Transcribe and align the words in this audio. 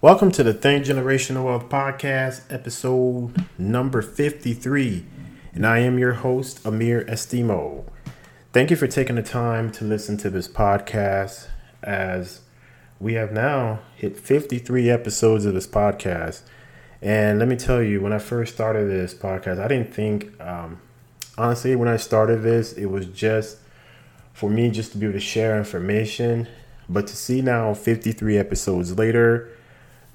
Welcome 0.00 0.30
to 0.30 0.44
the 0.44 0.54
Think 0.54 0.84
Generational 0.84 1.46
Wealth 1.46 1.68
Podcast, 1.68 2.42
episode 2.50 3.44
number 3.58 4.00
53. 4.00 5.04
And 5.54 5.66
I 5.66 5.80
am 5.80 5.98
your 5.98 6.12
host, 6.12 6.64
Amir 6.64 7.04
Estimo. 7.06 7.84
Thank 8.52 8.70
you 8.70 8.76
for 8.76 8.86
taking 8.86 9.16
the 9.16 9.24
time 9.24 9.72
to 9.72 9.84
listen 9.84 10.16
to 10.18 10.30
this 10.30 10.46
podcast 10.46 11.48
as 11.82 12.42
we 13.00 13.14
have 13.14 13.32
now 13.32 13.80
hit 13.96 14.16
53 14.16 14.88
episodes 14.88 15.44
of 15.44 15.54
this 15.54 15.66
podcast. 15.66 16.42
And 17.02 17.40
let 17.40 17.48
me 17.48 17.56
tell 17.56 17.82
you, 17.82 18.00
when 18.00 18.12
I 18.12 18.20
first 18.20 18.54
started 18.54 18.88
this 18.88 19.14
podcast, 19.14 19.58
I 19.58 19.66
didn't 19.66 19.92
think, 19.92 20.40
um, 20.40 20.80
honestly, 21.36 21.74
when 21.74 21.88
I 21.88 21.96
started 21.96 22.44
this, 22.44 22.72
it 22.74 22.86
was 22.86 23.06
just 23.06 23.56
for 24.32 24.48
me 24.48 24.70
just 24.70 24.92
to 24.92 24.98
be 24.98 25.06
able 25.06 25.14
to 25.14 25.20
share 25.20 25.58
information. 25.58 26.46
But 26.88 27.08
to 27.08 27.16
see 27.16 27.42
now 27.42 27.74
53 27.74 28.38
episodes 28.38 28.96
later, 28.96 29.50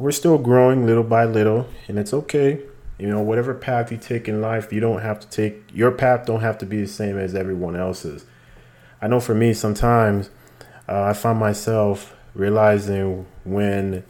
we're 0.04 0.12
still 0.12 0.38
growing 0.38 0.86
little 0.86 1.04
by 1.04 1.24
little, 1.24 1.66
and 1.88 1.98
it's 1.98 2.14
okay. 2.14 2.59
You 3.00 3.08
know, 3.08 3.22
whatever 3.22 3.54
path 3.54 3.90
you 3.90 3.98
take 3.98 4.28
in 4.28 4.42
life, 4.42 4.73
you 4.73 4.82
don't 4.82 5.02
have 5.02 5.18
to 5.22 5.30
take 5.30 5.64
your 5.73 5.92
path. 5.92 6.26
Don't 6.26 6.42
have 6.42 6.58
to 6.58 6.66
be 6.66 6.82
the 6.82 6.90
same 6.90 7.18
as 7.18 7.34
everyone 7.34 7.78
else's. 7.78 8.26
I 9.02 9.08
know 9.08 9.22
for 9.22 9.34
me, 9.34 9.54
sometimes 9.54 10.30
uh, 10.90 11.04
I 11.04 11.14
find 11.14 11.40
myself 11.40 12.18
realizing 12.36 13.26
when, 13.45 14.04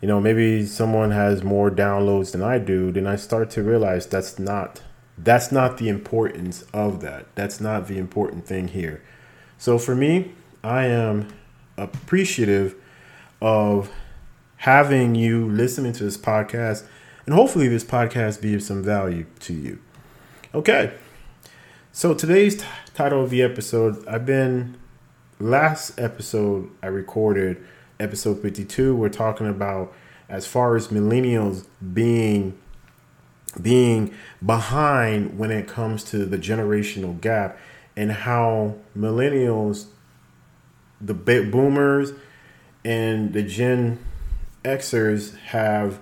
you 0.00 0.06
know, 0.06 0.20
maybe 0.20 0.64
someone 0.64 1.10
has 1.10 1.42
more 1.42 1.72
downloads 1.72 2.30
than 2.30 2.42
I 2.44 2.58
do, 2.58 2.92
then 2.92 3.08
I 3.08 3.16
start 3.16 3.50
to 3.50 3.64
realize 3.64 4.06
that's 4.06 4.38
not 4.38 4.80
that's 5.18 5.50
not 5.50 5.78
the 5.78 5.88
importance 5.88 6.62
of 6.72 7.00
that. 7.00 7.26
That's 7.34 7.60
not 7.60 7.88
the 7.88 7.98
important 7.98 8.46
thing 8.46 8.68
here. 8.68 9.02
So 9.58 9.76
for 9.76 9.96
me, 9.96 10.34
I 10.62 10.86
am 10.86 11.34
appreciative 11.76 12.76
of 13.40 13.90
having 14.62 15.16
you 15.16 15.50
listening 15.50 15.92
to 15.92 16.04
this 16.04 16.16
podcast, 16.16 16.84
and 17.26 17.34
hopefully, 17.34 17.66
this 17.66 17.82
podcast 17.82 18.40
be 18.40 18.54
of 18.54 18.62
some 18.62 18.80
value 18.80 19.26
to 19.40 19.52
you. 19.52 19.80
Okay, 20.54 20.94
so 21.90 22.14
today's 22.14 22.58
t- 22.58 22.64
title 22.94 23.24
of 23.24 23.30
the 23.30 23.42
episode, 23.42 24.06
I've 24.06 24.24
been 24.24 24.76
last 25.40 25.98
episode 25.98 26.70
I 26.80 26.86
recorded, 26.86 27.60
episode 27.98 28.40
52, 28.40 28.94
we're 28.94 29.08
talking 29.08 29.48
about 29.48 29.92
as 30.28 30.46
far 30.46 30.76
as 30.76 30.88
millennials 30.88 31.66
being 31.92 32.56
being 33.60 34.14
behind 34.46 35.38
when 35.40 35.50
it 35.50 35.66
comes 35.66 36.04
to 36.04 36.24
the 36.24 36.38
generational 36.38 37.20
gap 37.20 37.58
and 37.96 38.12
how 38.12 38.76
millennials 38.96 39.86
the 41.00 41.12
boomers 41.12 42.12
and 42.84 43.32
the 43.34 43.42
gen 43.42 43.98
Xers 44.64 45.36
have 45.38 46.00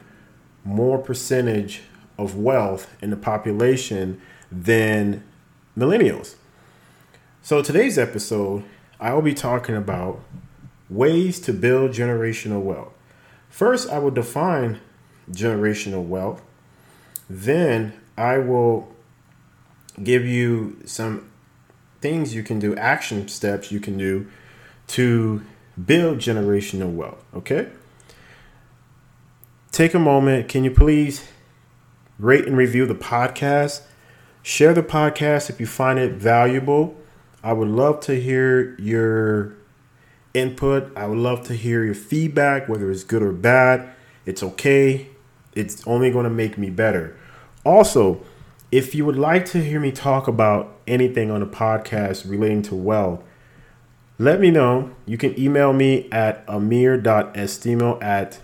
more 0.65 0.99
percentage 0.99 1.83
of 2.19 2.37
wealth 2.37 2.95
in 3.01 3.11
the 3.11 3.17
population 3.17 4.21
than 4.53 5.25
millennials. 5.77 6.35
So 7.43 7.63
today's 7.63 7.99
episode, 7.99 8.65
I 9.01 9.15
will 9.15 9.23
be 9.23 9.35
talking 9.35 9.75
about 9.75 10.21
ways 10.91 11.41
to 11.41 11.53
build 11.53 11.93
generational 11.93 12.61
wealth. 12.61 12.93
First, 13.49 13.89
I 13.89 13.99
will 13.99 14.11
define 14.11 14.81
generational 15.31 16.05
wealth. 16.05 16.43
Then 17.29 17.95
I 18.19 18.39
will 18.39 18.95
give 20.03 20.27
you 20.27 20.81
some 20.85 21.31
things 22.01 22.35
you 22.35 22.43
can 22.43 22.59
do, 22.59 22.77
action 22.77 23.29
steps 23.29 23.73
you 23.73 23.81
can 23.81 23.97
do 23.97 24.27
to 24.89 25.43
build 25.83 26.19
generational 26.19 26.93
wealth. 26.93 27.23
Okay? 27.35 27.69
Take 29.81 29.95
a 29.95 29.99
moment. 29.99 30.47
Can 30.47 30.63
you 30.63 30.71
please 30.71 31.27
rate 32.19 32.47
and 32.47 32.55
review 32.55 32.85
the 32.85 32.95
podcast? 32.95 33.81
Share 34.43 34.75
the 34.75 34.83
podcast 34.83 35.49
if 35.49 35.59
you 35.59 35.67
find 35.67 35.99
it 35.99 36.13
valuable. 36.13 36.95
I 37.43 37.55
would 37.55 37.69
love 37.69 38.01
to 38.01 38.21
hear 38.21 38.79
your 38.79 39.55
input. 40.35 40.95
I 40.95 41.07
would 41.07 41.17
love 41.17 41.45
to 41.45 41.55
hear 41.55 41.83
your 41.83 41.95
feedback, 41.95 42.69
whether 42.69 42.91
it's 42.91 43.05
good 43.05 43.23
or 43.23 43.33
bad. 43.33 43.89
It's 44.27 44.43
okay. 44.43 45.09
It's 45.55 45.83
only 45.87 46.11
going 46.11 46.25
to 46.25 46.31
make 46.31 46.59
me 46.59 46.69
better. 46.69 47.17
Also, 47.65 48.21
if 48.71 48.95
you 48.95 49.07
would 49.07 49.17
like 49.17 49.47
to 49.47 49.65
hear 49.65 49.81
me 49.81 49.93
talk 49.93 50.29
about 50.29 50.79
anything 50.87 51.31
on 51.31 51.41
the 51.41 51.47
podcast 51.47 52.29
relating 52.29 52.61
to 52.65 52.75
wealth, 52.75 53.25
let 54.19 54.41
me 54.41 54.51
know. 54.51 54.91
You 55.07 55.17
can 55.17 55.41
email 55.41 55.73
me 55.73 56.07
at 56.13 56.45
amir.estimo 56.49 58.03
at 58.03 58.41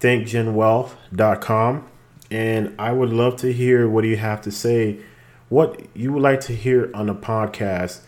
thinkgenwealth.com. 0.00 1.88
And 2.30 2.74
I 2.78 2.92
would 2.92 3.10
love 3.10 3.36
to 3.36 3.52
hear 3.52 3.88
what 3.88 4.04
you 4.04 4.16
have 4.16 4.42
to 4.42 4.50
say, 4.50 5.00
what 5.48 5.80
you 5.94 6.12
would 6.12 6.22
like 6.22 6.40
to 6.40 6.54
hear 6.54 6.90
on 6.92 7.06
the 7.06 7.14
podcast, 7.14 8.00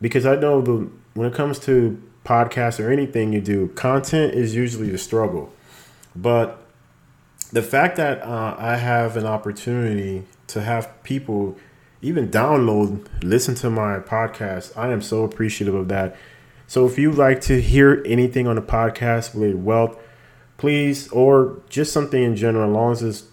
because 0.00 0.24
I 0.24 0.36
know 0.36 0.60
the 0.62 0.88
when 1.14 1.28
it 1.28 1.34
comes 1.34 1.58
to 1.60 2.00
podcasts 2.24 2.82
or 2.82 2.90
anything 2.90 3.32
you 3.32 3.40
do, 3.40 3.68
content 3.68 4.34
is 4.34 4.54
usually 4.54 4.90
the 4.90 4.98
struggle. 4.98 5.52
But 6.14 6.62
the 7.52 7.62
fact 7.62 7.96
that 7.96 8.22
uh, 8.22 8.54
I 8.58 8.76
have 8.76 9.16
an 9.16 9.26
opportunity 9.26 10.24
to 10.48 10.62
have 10.62 11.02
people 11.02 11.56
even 12.00 12.30
download, 12.30 13.06
listen 13.22 13.54
to 13.56 13.70
my 13.70 13.98
podcast, 13.98 14.76
I 14.76 14.92
am 14.92 15.02
so 15.02 15.24
appreciative 15.24 15.74
of 15.74 15.88
that. 15.88 16.16
So 16.66 16.86
if 16.86 16.98
you'd 16.98 17.16
like 17.16 17.40
to 17.42 17.60
hear 17.60 18.02
anything 18.06 18.46
on 18.46 18.56
the 18.56 18.62
podcast 18.62 19.34
related 19.34 19.64
wealth, 19.64 19.98
please, 20.58 21.08
or 21.08 21.62
just 21.70 21.92
something 21.92 22.22
in 22.22 22.36
general, 22.36 22.68
as 22.68 22.74
long 22.74 22.92
as 22.92 23.02
it's 23.02 23.24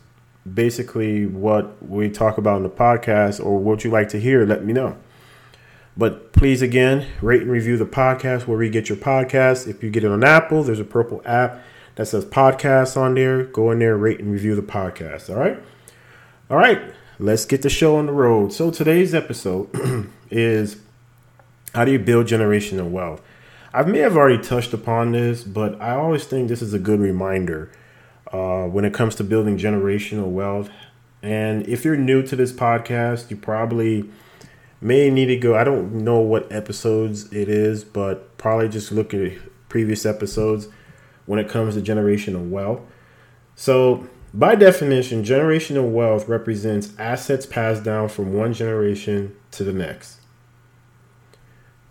basically 0.52 1.26
what 1.26 1.84
we 1.86 2.10
talk 2.10 2.38
about 2.38 2.58
in 2.58 2.64
the 2.64 2.70
podcast 2.70 3.44
or 3.44 3.58
what 3.60 3.84
you 3.84 3.92
like 3.92 4.08
to 4.10 4.20
hear, 4.20 4.46
let 4.46 4.64
me 4.64 4.72
know. 4.72 4.96
But 5.98 6.34
please, 6.34 6.62
again, 6.62 7.08
rate 7.22 7.42
and 7.42 7.52
review 7.52 7.78
the 7.78 7.86
podcast 7.86 8.48
where 8.48 8.62
you 8.62 8.70
get 8.70 8.90
your 8.90 8.98
podcast. 8.98 9.68
If 9.68 9.84
you 9.84 9.90
get 9.90 10.04
it 10.04 10.12
on 10.12 10.24
Apple, 10.24 10.64
there's 10.64 10.80
a 10.80 10.86
purple 10.86 11.22
app 11.26 11.62
that 11.96 12.06
says 12.08 12.26
podcast 12.26 12.98
on 12.98 13.16
there. 13.16 13.44
Go 13.44 13.72
in 13.72 13.80
there, 13.80 13.98
rate 13.98 14.20
and 14.20 14.32
review 14.32 14.56
the 14.56 14.62
podcast. 14.62 15.30
All 15.30 15.40
right. 15.40 15.58
All 16.50 16.58
right. 16.58 16.82
Let's 17.18 17.46
get 17.46 17.62
the 17.62 17.70
show 17.70 17.96
on 17.96 18.08
the 18.08 18.12
road. 18.12 18.52
So 18.52 18.72
today's 18.72 19.16
episode 19.16 19.70
is 20.30 20.78
how 21.74 21.86
do 21.86 21.94
you 21.94 22.00
build 22.00 22.28
generational 22.28 22.90
wealth? 22.90 23.22
I 23.76 23.84
may 23.84 24.00
have 24.00 24.16
already 24.16 24.42
touched 24.42 24.72
upon 24.72 25.12
this, 25.12 25.44
but 25.44 25.82
I 25.82 25.96
always 25.96 26.24
think 26.24 26.48
this 26.48 26.62
is 26.62 26.74
a 26.74 26.80
good 26.80 27.02
reminder 27.02 27.74
uh, 28.32 28.68
when 28.68 28.86
it 28.86 28.94
comes 28.94 29.16
to 29.16 29.24
building 29.26 29.58
generational 29.58 30.32
wealth. 30.32 30.70
And 31.22 31.68
if 31.68 31.84
you're 31.84 31.98
new 31.98 32.24
to 32.26 32.38
this 32.38 32.54
podcast, 32.54 33.30
you 33.30 33.36
probably 33.36 34.10
may 34.80 35.10
need 35.10 35.26
to 35.26 35.36
go. 35.36 35.58
I 35.58 35.66
don't 35.66 35.92
know 35.92 36.20
what 36.20 36.50
episodes 36.54 37.34
it 37.34 37.50
is, 37.50 37.84
but 37.84 38.38
probably 38.38 38.70
just 38.70 38.94
look 38.94 39.14
at 39.14 39.34
previous 39.68 40.06
episodes 40.06 40.70
when 41.26 41.38
it 41.38 41.50
comes 41.50 41.76
to 41.76 41.82
generational 41.82 42.50
wealth. 42.50 42.80
So, 43.56 44.08
by 44.34 44.56
definition, 44.56 45.26
generational 45.26 45.92
wealth 45.92 46.30
represents 46.30 46.98
assets 46.98 47.46
passed 47.46 47.84
down 47.84 48.08
from 48.08 48.32
one 48.32 48.54
generation 48.54 49.36
to 49.52 49.66
the 49.66 49.74
next. 49.74 50.22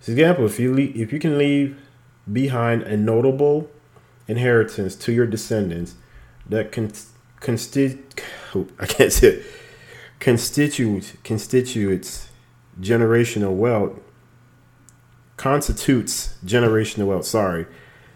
For 0.04 0.10
example, 0.10 0.44
if 0.44 0.60
you 0.60 0.74
leave, 0.74 0.94
if 0.96 1.12
you 1.14 1.18
can 1.18 1.38
leave 1.38 1.80
behind 2.30 2.82
a 2.82 2.94
notable 2.94 3.70
inheritance 4.28 4.94
to 4.96 5.12
your 5.12 5.26
descendants 5.26 5.94
that 6.46 6.72
con- 6.72 6.92
consti- 7.40 8.00
oh, 8.54 8.66
I 8.78 8.84
can't 8.84 9.10
say 9.10 9.28
it, 9.28 9.46
constitutes 10.20 11.14
constitutes 11.24 12.28
generational 12.80 13.54
wealth 13.54 13.98
constitutes 15.36 16.36
generational 16.44 17.06
wealth. 17.06 17.24
Sorry. 17.24 17.66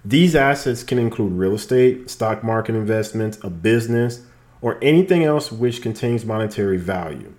These 0.05 0.35
assets 0.35 0.82
can 0.82 0.99
include 0.99 1.32
real 1.32 1.55
estate, 1.55 2.11
stock 2.11 2.44
market 2.44 2.75
investments, 2.75 3.38
a 3.43 3.50
business, 3.50 4.23
or 4.61 4.79
anything 4.82 5.25
else 5.25 5.50
which 5.50 5.82
contains 5.82 6.25
monetary 6.25 6.76
value. 6.76 7.32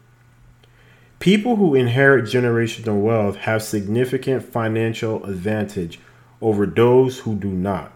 People 1.19 1.57
who 1.57 1.75
inherit 1.75 2.25
generational 2.25 3.01
wealth 3.01 3.36
have 3.36 3.62
significant 3.62 4.42
financial 4.42 5.25
advantage 5.25 6.00
over 6.42 6.66
those 6.66 7.19
who 7.19 7.36
do 7.36 7.50
not. 7.50 7.92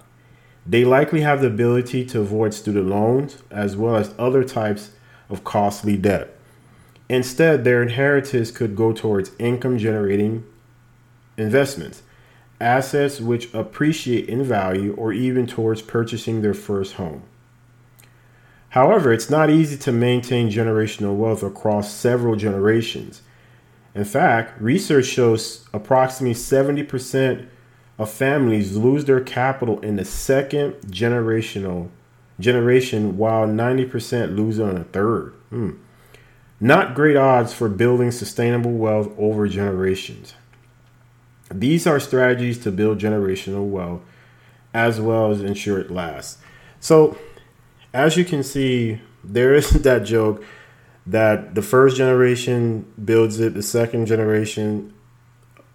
They 0.66 0.84
likely 0.84 1.22
have 1.22 1.40
the 1.40 1.48
ability 1.48 2.06
to 2.08 2.20
avoid 2.20 2.54
student 2.54 2.88
loans 2.88 3.42
as 3.50 3.78
well 3.78 3.96
as 3.96 4.14
other 4.20 4.44
types 4.44 4.92
of 5.30 5.46
costly 5.46 5.96
debt. 5.96 6.36
Instead, 7.08 7.64
their 7.64 7.82
inheritance 7.82 8.52
could 8.52 8.76
go 8.76 8.92
towards 8.92 9.32
income 9.40 9.78
generating 9.78 10.44
investments, 11.38 12.04
assets 12.60 13.22
which 13.22 13.54
appreciate 13.54 14.28
in 14.28 14.44
value, 14.44 14.94
or 14.96 15.14
even 15.14 15.48
towards 15.48 15.82
purchasing 15.82 16.42
their 16.42 16.54
first 16.54 16.94
home. 16.94 17.24
However, 18.74 19.14
it's 19.14 19.30
not 19.30 19.52
easy 19.52 19.78
to 19.78 19.92
maintain 19.92 20.50
generational 20.50 21.16
wealth 21.16 21.44
across 21.44 21.94
several 21.94 22.36
generations. 22.36 23.22
In 23.94 24.04
fact, 24.04 24.60
research 24.60 25.06
shows 25.06 25.68
approximately 25.72 26.34
70% 26.34 27.46
of 28.00 28.10
families 28.10 28.76
lose 28.76 29.06
their 29.06 29.22
capital 29.22 29.80
in 29.82 29.98
the 29.98 30.04
second 30.04 30.74
generational 30.88 31.90
generation 32.40 33.16
while 33.16 33.46
90% 33.46 34.36
lose 34.36 34.60
on 34.60 34.76
a 34.76 34.86
third. 34.86 35.36
Hmm. 35.52 35.74
Not 36.60 36.96
great 36.96 37.16
odds 37.16 37.54
for 37.54 37.70
building 37.70 38.10
sustainable 38.10 38.72
wealth 38.72 39.12
over 39.20 39.48
generations. 39.48 40.34
These 41.52 41.86
are 41.86 42.00
strategies 42.00 42.58
to 42.64 42.72
build 42.72 42.98
generational 42.98 43.70
wealth 43.70 44.02
as 44.74 45.00
well 45.00 45.30
as 45.30 45.44
ensure 45.44 45.78
it 45.78 45.92
lasts. 45.92 46.40
So, 46.80 47.16
as 47.94 48.18
you 48.18 48.26
can 48.26 48.44
see, 48.44 49.00
there 49.24 49.54
is 49.54 49.70
that 49.84 50.00
joke 50.00 50.44
that 51.06 51.56
the 51.56 51.62
first 51.62 51.98
generation 51.98 52.92
builds 53.04 53.40
it, 53.40 53.54
the 53.54 53.64
second 53.64 54.06
generation 54.06 54.94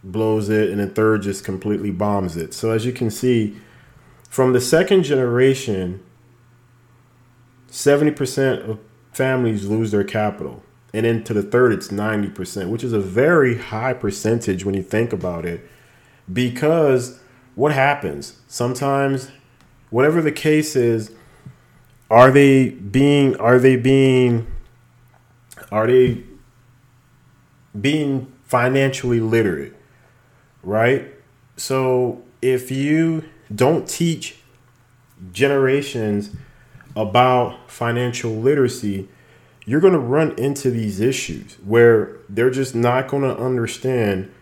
blows 0.03 0.49
it, 0.49 0.71
and 0.71 0.81
the 0.81 0.87
third 0.87 1.23
just 1.23 1.45
completely 1.45 1.91
bombs 1.91 2.37
it. 2.37 2.55
So, 2.55 2.71
as 2.71 2.87
you 2.87 2.93
can 2.93 3.11
see, 3.11 3.57
from 4.29 4.53
the 4.53 4.61
second 4.61 5.03
generation, 5.03 6.03
70% 7.71 8.69
of 8.69 8.79
families 9.13 9.67
lose 9.67 9.91
their 9.91 10.05
capital. 10.05 10.63
And 10.95 11.05
into 11.05 11.35
the 11.35 11.43
third, 11.43 11.73
it's 11.73 11.89
90%, 11.89 12.71
which 12.71 12.83
is 12.83 12.95
a 12.95 13.01
very 13.01 13.59
high 13.59 13.93
percentage 13.93 14.65
when 14.65 14.75
you 14.75 14.83
think 14.83 15.13
about 15.13 15.45
it. 15.45 15.69
Because 16.33 17.21
what 17.55 17.73
happens? 17.73 18.39
Sometimes, 18.47 19.31
whatever 19.91 20.23
the 20.23 20.33
case 20.33 20.77
is, 20.77 21.13
are 22.11 22.31
they 22.31 22.71
being 22.71 23.37
are 23.37 23.59
they 23.59 23.77
being 23.77 24.47
are 25.71 25.87
they 25.87 26.23
being 27.79 28.33
financially 28.45 29.21
literate 29.21 29.75
right? 30.63 31.09
So 31.57 32.23
if 32.43 32.71
you 32.71 33.25
don't 33.55 33.89
teach 33.89 34.37
generations 35.33 36.31
about 36.95 37.71
financial 37.71 38.33
literacy 38.33 39.09
you're 39.65 39.81
going 39.81 39.93
to 39.93 39.99
run 39.99 40.33
into 40.39 40.71
these 40.71 41.01
issues 41.01 41.57
where 41.65 42.17
they're 42.29 42.51
just 42.51 42.75
not 42.75 43.09
going 43.09 43.23
to 43.23 43.37
understand 43.37 44.33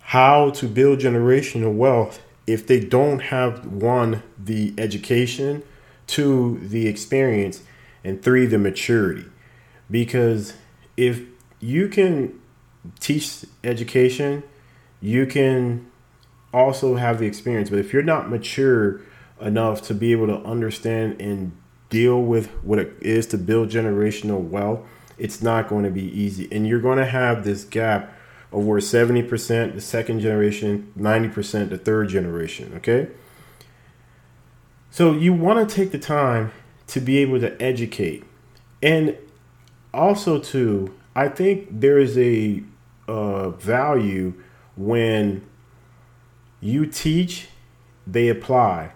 how 0.00 0.50
to 0.50 0.66
build 0.66 0.98
generational 0.98 1.74
wealth 1.74 2.20
if 2.46 2.66
they 2.66 2.80
don't 2.80 3.20
have 3.20 3.66
one 3.66 4.22
the 4.42 4.74
education 4.78 5.62
two, 6.12 6.60
the 6.62 6.86
experience, 6.88 7.62
and 8.04 8.22
three, 8.22 8.44
the 8.44 8.58
maturity. 8.58 9.24
Because 9.90 10.52
if 10.94 11.22
you 11.58 11.88
can 11.88 12.38
teach 13.00 13.46
education, 13.64 14.42
you 15.00 15.24
can 15.24 15.90
also 16.52 16.96
have 16.96 17.18
the 17.18 17.26
experience. 17.26 17.70
But 17.70 17.78
if 17.78 17.94
you're 17.94 18.02
not 18.02 18.28
mature 18.28 19.00
enough 19.40 19.80
to 19.82 19.94
be 19.94 20.12
able 20.12 20.26
to 20.26 20.38
understand 20.46 21.18
and 21.18 21.52
deal 21.88 22.20
with 22.20 22.48
what 22.62 22.78
it 22.78 22.94
is 23.00 23.26
to 23.28 23.38
build 23.38 23.70
generational 23.70 24.46
wealth, 24.46 24.80
it's 25.16 25.40
not 25.40 25.66
going 25.66 25.84
to 25.84 25.90
be 25.90 26.04
easy. 26.04 26.46
And 26.52 26.66
you're 26.66 26.80
going 26.80 26.98
to 26.98 27.06
have 27.06 27.42
this 27.42 27.64
gap 27.64 28.12
of 28.52 28.64
where 28.66 28.80
70% 28.80 29.74
the 29.74 29.80
second 29.80 30.20
generation, 30.20 30.92
90% 30.98 31.70
the 31.70 31.78
third 31.78 32.10
generation, 32.10 32.74
okay? 32.76 33.08
So 34.92 35.14
you 35.14 35.32
want 35.32 35.66
to 35.66 35.74
take 35.74 35.90
the 35.90 35.98
time 35.98 36.52
to 36.88 37.00
be 37.00 37.16
able 37.16 37.40
to 37.40 37.60
educate. 37.62 38.24
And 38.82 39.16
also 39.94 40.38
too, 40.38 40.94
I 41.16 41.28
think 41.28 41.68
there 41.70 41.98
is 41.98 42.18
a 42.18 42.62
uh, 43.08 43.48
value 43.50 44.34
when 44.76 45.48
you 46.60 46.84
teach, 46.84 47.48
they 48.06 48.28
apply, 48.28 48.92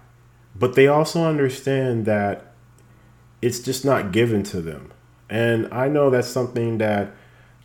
but 0.54 0.74
they 0.74 0.86
also 0.86 1.24
understand 1.24 2.04
that 2.04 2.52
it's 3.40 3.60
just 3.60 3.82
not 3.82 4.12
given 4.12 4.42
to 4.42 4.60
them. 4.60 4.92
And 5.30 5.66
I 5.72 5.88
know 5.88 6.10
that's 6.10 6.28
something 6.28 6.76
that 6.76 7.12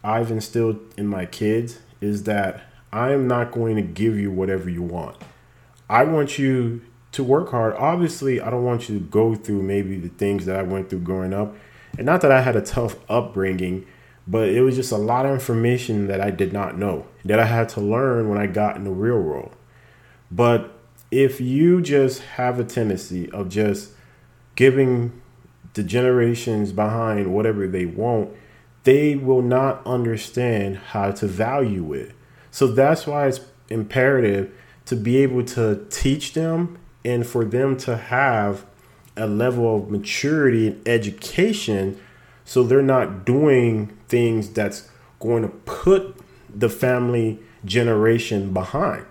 I've 0.05 0.31
instilled 0.31 0.79
in 0.95 1.05
my 1.05 1.25
kids 1.25 1.79
is 1.99 2.23
that 2.23 2.63
I 2.93 3.11
am 3.11 3.27
not 3.27 3.51
going 3.51 3.75
to 3.75 3.81
give 3.81 4.17
you 4.17 4.31
whatever 4.31 4.69
you 4.69 4.83
want. 4.83 5.17
I 5.89 6.05
want 6.05 6.39
you 6.39 6.81
to 7.11 7.23
work 7.23 7.51
hard. 7.51 7.75
Obviously, 7.75 8.39
I 8.39 8.49
don't 8.49 8.63
want 8.63 8.89
you 8.89 8.99
to 8.99 9.05
go 9.05 9.35
through 9.35 9.63
maybe 9.63 9.97
the 9.97 10.09
things 10.09 10.45
that 10.45 10.55
I 10.55 10.63
went 10.63 10.89
through 10.89 10.99
growing 10.99 11.33
up. 11.33 11.55
And 11.97 12.05
not 12.05 12.21
that 12.21 12.31
I 12.31 12.41
had 12.41 12.55
a 12.55 12.61
tough 12.61 12.95
upbringing, 13.09 13.85
but 14.27 14.49
it 14.49 14.61
was 14.61 14.75
just 14.75 14.91
a 14.91 14.97
lot 14.97 15.25
of 15.25 15.33
information 15.33 16.07
that 16.07 16.21
I 16.21 16.31
did 16.31 16.53
not 16.53 16.77
know 16.77 17.05
that 17.25 17.39
I 17.39 17.45
had 17.45 17.69
to 17.69 17.81
learn 17.81 18.29
when 18.29 18.37
I 18.37 18.47
got 18.47 18.75
in 18.75 18.83
the 18.83 18.91
real 18.91 19.19
world. 19.19 19.55
But 20.29 20.77
if 21.09 21.41
you 21.41 21.81
just 21.81 22.21
have 22.21 22.59
a 22.59 22.63
tendency 22.63 23.29
of 23.31 23.49
just 23.49 23.91
giving 24.55 25.21
the 25.73 25.83
generations 25.83 26.71
behind 26.71 27.33
whatever 27.33 27.67
they 27.67 27.85
want, 27.85 28.29
they 28.83 29.15
will 29.15 29.41
not 29.41 29.85
understand 29.85 30.77
how 30.77 31.11
to 31.11 31.27
value 31.27 31.93
it. 31.93 32.13
So 32.49 32.67
that's 32.67 33.05
why 33.05 33.27
it's 33.27 33.41
imperative 33.69 34.53
to 34.85 34.95
be 34.95 35.17
able 35.17 35.43
to 35.45 35.85
teach 35.89 36.33
them 36.33 36.77
and 37.03 37.25
for 37.25 37.45
them 37.45 37.77
to 37.77 37.97
have 37.97 38.65
a 39.17 39.27
level 39.27 39.75
of 39.75 39.89
maturity 39.89 40.67
and 40.67 40.87
education 40.87 41.99
so 42.45 42.63
they're 42.63 42.81
not 42.81 43.25
doing 43.25 43.97
things 44.07 44.49
that's 44.49 44.89
going 45.19 45.43
to 45.43 45.49
put 45.49 46.17
the 46.53 46.69
family 46.69 47.39
generation 47.63 48.51
behind. 48.51 49.05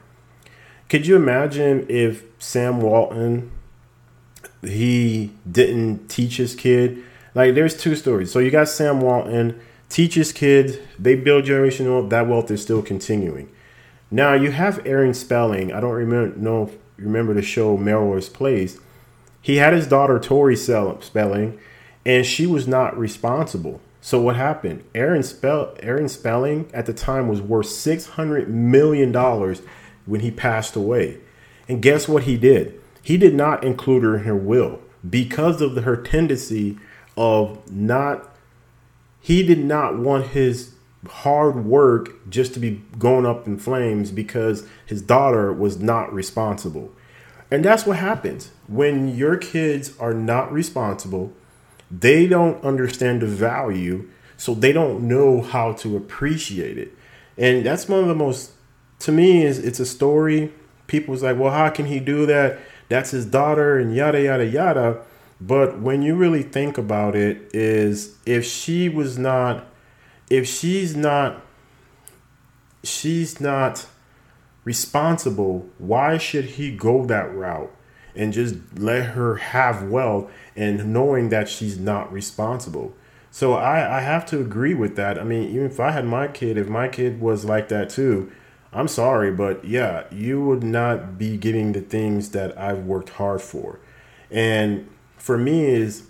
Could 0.88 1.06
you 1.06 1.16
imagine 1.16 1.86
if 1.88 2.24
Sam 2.38 2.80
Walton 2.80 3.50
he 4.62 5.32
didn't 5.50 6.08
teach 6.08 6.36
his 6.36 6.54
kid? 6.54 7.02
Like 7.34 7.54
there's 7.54 7.80
two 7.80 7.94
stories. 7.94 8.32
So 8.32 8.40
you 8.40 8.50
got 8.50 8.68
Sam 8.68 9.00
Walton 9.00 9.60
teaches 9.88 10.32
kids, 10.32 10.78
they 10.98 11.14
build 11.14 11.44
generational 11.44 12.08
that 12.10 12.26
wealth 12.26 12.50
is 12.50 12.62
still 12.62 12.82
continuing. 12.82 13.50
Now 14.10 14.34
you 14.34 14.50
have 14.50 14.84
Aaron 14.86 15.14
Spelling. 15.14 15.72
I 15.72 15.80
don't 15.80 15.92
remember 15.92 16.36
know 16.36 16.70
remember 17.00 17.34
the 17.34 17.42
show 17.42 17.76
Melrose 17.76 18.28
Place, 18.28 18.78
he 19.42 19.56
had 19.56 19.72
his 19.72 19.86
daughter 19.86 20.18
Tori 20.18 20.56
Spelling, 20.56 21.58
and 22.04 22.26
she 22.26 22.46
was 22.46 22.68
not 22.68 22.98
responsible. 22.98 23.80
So 24.00 24.20
what 24.20 24.36
happened? 24.36 24.84
Aaron 24.94 25.22
Spell 25.22 25.74
Aaron 25.80 26.08
Spelling 26.08 26.70
at 26.72 26.86
the 26.86 26.94
time 26.94 27.28
was 27.28 27.40
worth 27.40 27.66
six 27.66 28.06
hundred 28.06 28.48
million 28.48 29.12
dollars 29.12 29.62
when 30.06 30.20
he 30.20 30.30
passed 30.30 30.74
away. 30.76 31.18
And 31.68 31.82
guess 31.82 32.08
what 32.08 32.24
he 32.24 32.36
did? 32.36 32.80
He 33.02 33.16
did 33.16 33.34
not 33.34 33.62
include 33.62 34.02
her 34.02 34.16
in 34.16 34.24
her 34.24 34.36
will 34.36 34.80
because 35.08 35.60
of 35.60 35.74
the, 35.74 35.82
her 35.82 35.96
tendency 35.96 36.78
of 37.16 37.70
not. 37.70 38.34
He 39.20 39.42
did 39.42 39.62
not 39.62 39.98
want 39.98 40.28
his 40.28 40.72
hard 41.08 41.64
work 41.64 42.28
just 42.28 42.52
to 42.54 42.60
be 42.60 42.82
going 42.98 43.26
up 43.26 43.46
in 43.46 43.58
flames 43.58 44.10
because 44.10 44.66
his 44.84 45.00
daughter 45.00 45.52
was 45.52 45.78
not 45.78 46.12
responsible. 46.12 46.92
And 47.50 47.64
that's 47.64 47.86
what 47.86 47.96
happens 47.96 48.50
when 48.68 49.16
your 49.16 49.36
kids 49.36 49.98
are 49.98 50.14
not 50.14 50.52
responsible. 50.52 51.32
They 51.90 52.26
don't 52.26 52.62
understand 52.62 53.22
the 53.22 53.26
value, 53.26 54.08
so 54.36 54.54
they 54.54 54.72
don't 54.72 55.08
know 55.08 55.42
how 55.42 55.72
to 55.74 55.96
appreciate 55.96 56.78
it. 56.78 56.92
And 57.36 57.64
that's 57.66 57.88
one 57.88 58.00
of 58.00 58.08
the 58.08 58.14
most 58.14 58.52
to 59.00 59.12
me 59.12 59.44
is 59.44 59.58
it's 59.58 59.80
a 59.80 59.86
story. 59.86 60.52
People's 60.86 61.22
like, 61.22 61.38
well, 61.38 61.52
how 61.52 61.70
can 61.70 61.86
he 61.86 61.98
do 61.98 62.26
that? 62.26 62.58
That's 62.88 63.10
his 63.10 63.24
daughter 63.24 63.78
and 63.78 63.94
yada 63.94 64.22
yada 64.22 64.46
yada. 64.46 65.00
But 65.40 65.80
when 65.80 66.02
you 66.02 66.14
really 66.16 66.42
think 66.42 66.76
about 66.76 67.16
it, 67.16 67.50
is 67.54 68.16
if 68.26 68.44
she 68.44 68.88
was 68.88 69.16
not 69.16 69.66
if 70.30 70.46
she's 70.46 70.96
not 70.96 71.42
she's 72.82 73.40
not 73.40 73.86
responsible, 74.64 75.68
why 75.78 76.16
should 76.16 76.44
he 76.44 76.74
go 76.74 77.04
that 77.04 77.34
route 77.34 77.74
and 78.14 78.32
just 78.32 78.54
let 78.76 79.10
her 79.10 79.36
have 79.36 79.82
wealth 79.82 80.30
and 80.56 80.92
knowing 80.92 81.28
that 81.28 81.48
she's 81.48 81.78
not 81.78 82.10
responsible? 82.12 82.94
So 83.30 83.54
I, 83.54 83.98
I 83.98 84.00
have 84.00 84.24
to 84.26 84.40
agree 84.40 84.74
with 84.74 84.96
that. 84.96 85.18
I 85.18 85.24
mean, 85.24 85.50
even 85.50 85.66
if 85.66 85.78
I 85.78 85.90
had 85.90 86.04
my 86.04 86.26
kid, 86.28 86.56
if 86.56 86.68
my 86.68 86.88
kid 86.88 87.20
was 87.20 87.44
like 87.44 87.68
that 87.68 87.90
too, 87.90 88.32
I'm 88.72 88.88
sorry, 88.88 89.32
but 89.32 89.64
yeah, 89.64 90.04
you 90.10 90.44
would 90.44 90.62
not 90.62 91.18
be 91.18 91.36
getting 91.36 91.72
the 91.72 91.80
things 91.80 92.30
that 92.30 92.56
I've 92.58 92.84
worked 92.84 93.10
hard 93.10 93.42
for. 93.42 93.80
And 94.30 94.88
for 95.16 95.36
me 95.36 95.66
is 95.66 96.04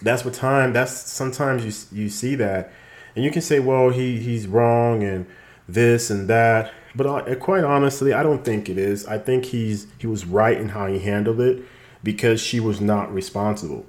that's 0.00 0.24
what 0.24 0.34
time 0.34 0.72
that's 0.72 0.92
sometimes 0.92 1.64
you 1.92 2.02
you 2.02 2.08
see 2.08 2.34
that 2.34 2.72
and 3.14 3.24
you 3.24 3.30
can 3.30 3.42
say, 3.42 3.60
well, 3.60 3.90
he 3.90 4.18
he's 4.18 4.46
wrong 4.46 5.02
and 5.02 5.26
this 5.68 6.10
and 6.10 6.28
that. 6.28 6.72
But 6.94 7.06
uh, 7.06 7.34
quite 7.36 7.64
honestly, 7.64 8.12
I 8.12 8.22
don't 8.22 8.44
think 8.44 8.68
it 8.68 8.78
is. 8.78 9.06
I 9.06 9.18
think 9.18 9.46
he's 9.46 9.86
he 9.98 10.06
was 10.06 10.24
right 10.26 10.58
in 10.58 10.70
how 10.70 10.86
he 10.86 10.98
handled 10.98 11.40
it 11.40 11.62
because 12.02 12.40
she 12.40 12.60
was 12.60 12.80
not 12.80 13.12
responsible. 13.12 13.86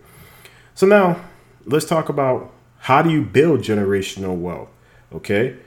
So 0.75 0.88
now 0.88 1.22
let's 1.65 1.86
talk 1.86 2.10
about 2.10 2.51
how 2.80 3.01
do 3.01 3.10
you 3.10 3.22
build 3.22 3.62
generational 3.62 4.38
wealth? 4.38 4.70
Okay. 5.13 5.58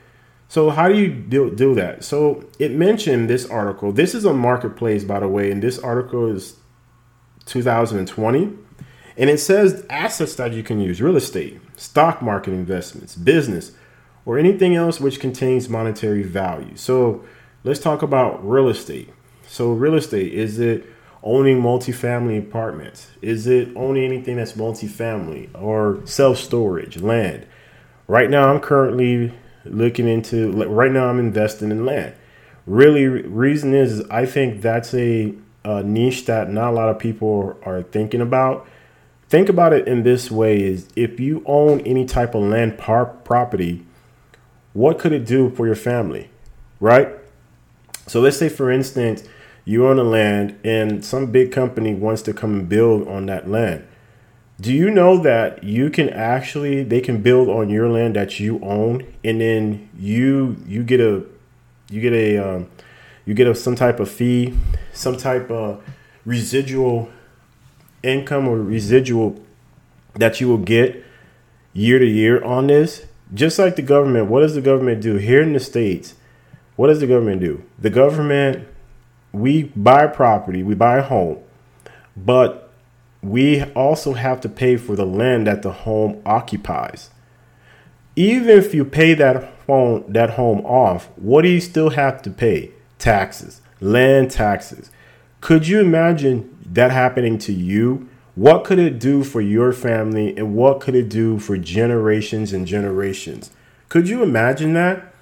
So 0.49 0.71
how 0.71 0.89
do 0.89 0.95
you 0.95 1.09
do, 1.09 1.51
do 1.51 1.75
that? 1.75 2.05
So 2.05 2.45
it 2.59 2.71
mentioned 2.73 3.29
this 3.29 3.47
article. 3.47 3.91
This 3.91 4.15
is 4.15 4.25
on 4.25 4.39
Marketplace, 4.39 5.03
by 5.03 5.21
the 5.21 5.29
way, 5.29 5.51
and 5.51 5.63
this 5.63 5.79
article 5.79 6.29
is 6.29 6.57
2020. 7.47 8.53
And 9.17 9.31
it 9.31 9.39
says 9.39 9.87
assets 9.89 10.35
that 10.35 10.53
you 10.53 10.63
can 10.63 10.81
use 10.81 11.01
real 11.01 11.17
estate, 11.17 11.61
stock 11.77 12.21
market 12.21 12.53
investments, 12.53 13.15
business, 13.15 13.73
or 14.27 14.39
anything 14.39 14.75
else 14.75 15.01
which 15.01 15.21
contains 15.21 15.69
monetary 15.69 16.23
value. 16.23 16.77
So 16.77 17.25
let's 17.65 17.81
talk 17.81 18.03
about 18.03 18.47
real 18.47 18.69
estate. 18.69 19.11
So, 19.49 19.73
real 19.73 19.95
estate 19.95 20.33
is 20.33 20.59
it 20.59 20.85
owning 21.23 21.63
multifamily 21.63 22.39
apartments? 22.39 23.09
Is 23.23 23.47
it 23.47 23.69
owning 23.77 24.05
anything 24.05 24.37
that's 24.37 24.53
multifamily 24.53 25.51
or 25.55 26.01
self 26.05 26.39
storage, 26.39 27.01
land? 27.01 27.47
Right 28.09 28.29
now, 28.29 28.53
I'm 28.53 28.61
currently 28.61 29.33
looking 29.65 30.09
into, 30.09 30.53
right 30.53 30.93
now, 30.93 31.09
I'm 31.09 31.19
investing 31.19 31.71
in 31.71 31.85
land. 31.85 32.15
Really, 32.67 33.07
reason 33.07 33.75
is, 33.75 34.03
I 34.11 34.27
think 34.27 34.63
that's 34.63 34.93
a, 34.95 35.35
a 35.65 35.83
niche 35.83 36.27
that 36.27 36.51
not 36.51 36.71
a 36.71 36.75
lot 36.75 36.89
of 36.89 36.99
people 36.99 37.59
are 37.65 37.83
thinking 37.83 38.21
about 38.21 38.67
think 39.29 39.49
about 39.49 39.73
it 39.73 39.87
in 39.89 40.03
this 40.03 40.31
way 40.31 40.63
is 40.63 40.89
if 40.97 41.19
you 41.21 41.43
own 41.47 41.81
any 41.81 42.05
type 42.05 42.35
of 42.35 42.43
land 42.43 42.79
par- 42.79 43.07
property 43.07 43.85
what 44.73 44.99
could 44.99 45.13
it 45.13 45.25
do 45.25 45.51
for 45.51 45.67
your 45.67 45.77
family 45.77 46.31
right? 46.81 47.09
So 48.07 48.21
let's 48.21 48.37
say 48.37 48.49
for 48.49 48.71
instance 48.71 49.25
you 49.65 49.87
own 49.87 49.99
a 49.99 50.05
land 50.05 50.59
and 50.65 51.05
some 51.05 51.27
big 51.27 51.53
company 51.53 51.95
wants 51.95 52.23
to 52.23 52.33
come 52.33 52.55
and 52.55 52.69
build 52.69 53.09
on 53.09 53.27
that 53.27 53.49
land. 53.49 53.87
Do 54.61 54.73
you 54.73 54.91
know 54.91 55.19
that 55.23 55.65
you 55.65 55.91
can 55.91 56.09
actually 56.11 56.83
they 56.83 57.01
can 57.01 57.21
build 57.21 57.49
on 57.49 57.69
your 57.69 57.89
land 57.89 58.17
that 58.17 58.41
you 58.41 58.61
own 58.63 59.07
and 59.25 59.41
then 59.41 59.91
you 59.99 60.57
you 60.67 60.83
get 60.83 61.01
a 61.01 61.25
you 61.91 62.01
get 62.01 62.13
a 62.13 62.39
um, 62.39 62.71
you 63.25 63.35
get 63.35 63.47
a 63.47 63.55
some 63.55 63.75
type 63.75 64.01
of 64.01 64.11
fee 64.11 64.57
some 64.93 65.17
type 65.17 65.51
of 65.51 65.83
residual 66.25 67.11
income 68.07 68.49
or 68.49 68.59
residual 68.59 69.41
that 70.15 70.41
you 70.41 70.49
will 70.49 70.59
get 70.59 71.05
year 71.73 71.99
to 71.99 72.07
year 72.07 72.43
on 72.43 72.69
this, 72.69 73.07
just 73.35 73.59
like 73.59 73.77
the 73.77 73.83
government, 73.83 74.29
what 74.29 74.41
does 74.41 74.55
the 74.55 74.61
government 74.61 75.03
do 75.03 75.17
here 75.17 75.43
in 75.43 75.53
the 75.53 75.61
States? 75.61 76.15
What 76.77 76.89
does 76.89 77.01
the 77.01 77.07
government 77.07 77.41
do? 77.41 77.65
The 77.79 77.91
government, 77.91 78.67
we 79.33 79.65
buy 79.65 80.07
property, 80.07 80.63
we 80.63 80.75
buy 80.75 80.99
a 80.99 81.03
home, 81.03 81.39
but 82.17 82.73
we 83.23 83.65
also 83.73 84.13
have 84.13 84.41
to 84.43 84.49
pay 84.49 84.77
for 84.77 84.95
the 84.95 85.07
land 85.07 85.47
that 85.47 85.63
the 85.63 85.73
home 85.73 86.23
occupies. 86.25 87.11
Even 88.15 88.49
if 88.49 88.73
you 88.73 88.85
pay 88.85 89.15
that 89.15 89.53
home, 89.67 90.05
that 90.09 90.31
home 90.31 90.65
off, 90.65 91.09
what 91.17 91.43
do 91.43 91.49
you 91.49 91.61
still 91.61 91.91
have 91.91 92.23
to 92.23 92.31
pay? 92.31 92.71
Taxes, 92.99 93.61
land 93.81 94.31
taxes. 94.31 94.91
Could 95.41 95.67
you 95.67 95.81
imagine 95.81 96.56
that 96.73 96.91
happening 96.91 97.39
to 97.39 97.53
you, 97.53 98.09
what 98.35 98.65
could 98.65 98.79
it 98.79 98.99
do 98.99 99.25
for 99.25 99.41
your 99.41 99.73
family 99.73 100.37
and 100.37 100.55
what 100.55 100.81
could 100.81 100.95
it 100.95 101.09
do 101.09 101.39
for 101.39 101.57
generations 101.57 102.53
and 102.53 102.67
generations? 102.67 103.51
Could 103.89 104.09
you 104.09 104.23
imagine 104.23 104.75
that? 104.75 105.15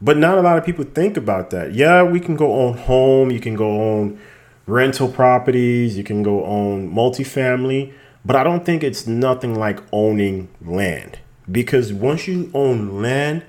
But 0.00 0.16
not 0.16 0.38
a 0.38 0.42
lot 0.42 0.58
of 0.58 0.64
people 0.64 0.84
think 0.84 1.16
about 1.16 1.50
that. 1.50 1.72
Yeah, 1.72 2.02
we 2.02 2.20
can 2.20 2.36
go 2.36 2.54
own 2.54 2.76
home, 2.76 3.30
you 3.30 3.40
can 3.40 3.56
go 3.56 3.80
own 3.80 4.20
rental 4.66 5.08
properties, 5.08 5.96
you 5.96 6.04
can 6.04 6.22
go 6.22 6.44
own 6.44 6.92
multifamily, 6.92 7.92
but 8.24 8.36
I 8.36 8.44
don't 8.44 8.64
think 8.64 8.84
it's 8.84 9.06
nothing 9.06 9.58
like 9.58 9.80
owning 9.92 10.48
land. 10.64 11.18
Because 11.50 11.92
once 11.92 12.28
you 12.28 12.50
own 12.54 13.00
land, 13.00 13.44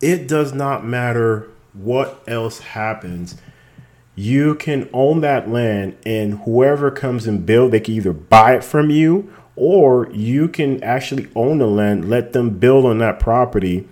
it 0.00 0.26
does 0.26 0.52
not 0.52 0.84
matter 0.84 1.48
what 1.74 2.22
else 2.26 2.60
happens 2.60 3.36
you 4.14 4.54
can 4.54 4.88
own 4.92 5.20
that 5.20 5.48
land 5.48 5.96
and 6.04 6.40
whoever 6.40 6.90
comes 6.90 7.26
and 7.26 7.46
build 7.46 7.72
they 7.72 7.80
can 7.80 7.94
either 7.94 8.12
buy 8.12 8.54
it 8.54 8.64
from 8.64 8.90
you 8.90 9.32
or 9.56 10.10
you 10.12 10.48
can 10.48 10.82
actually 10.82 11.28
own 11.34 11.58
the 11.58 11.66
land 11.66 12.08
let 12.08 12.32
them 12.32 12.50
build 12.50 12.84
on 12.84 12.98
that 12.98 13.18
property 13.18 13.88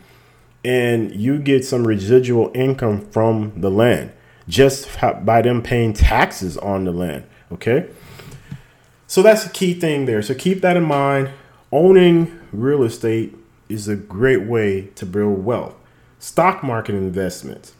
and 0.64 1.14
you 1.14 1.38
get 1.38 1.64
some 1.64 1.86
residual 1.86 2.50
income 2.54 3.00
from 3.10 3.52
the 3.60 3.70
land 3.70 4.12
just 4.46 4.88
by 5.24 5.40
them 5.40 5.62
paying 5.62 5.92
taxes 5.92 6.56
on 6.58 6.84
the 6.84 6.92
land 6.92 7.24
okay? 7.52 7.88
So 9.06 9.22
that's 9.22 9.44
a 9.44 9.50
key 9.50 9.74
thing 9.74 10.06
there. 10.06 10.22
So 10.22 10.34
keep 10.34 10.60
that 10.60 10.76
in 10.76 10.84
mind. 10.84 11.30
Owning 11.72 12.38
real 12.52 12.82
estate 12.82 13.36
is 13.68 13.88
a 13.88 13.96
great 13.96 14.42
way 14.42 14.82
to 14.96 15.06
build 15.06 15.44
wealth. 15.44 15.74
Stock 16.18 16.62
market 16.62 16.94
investments 16.94 17.74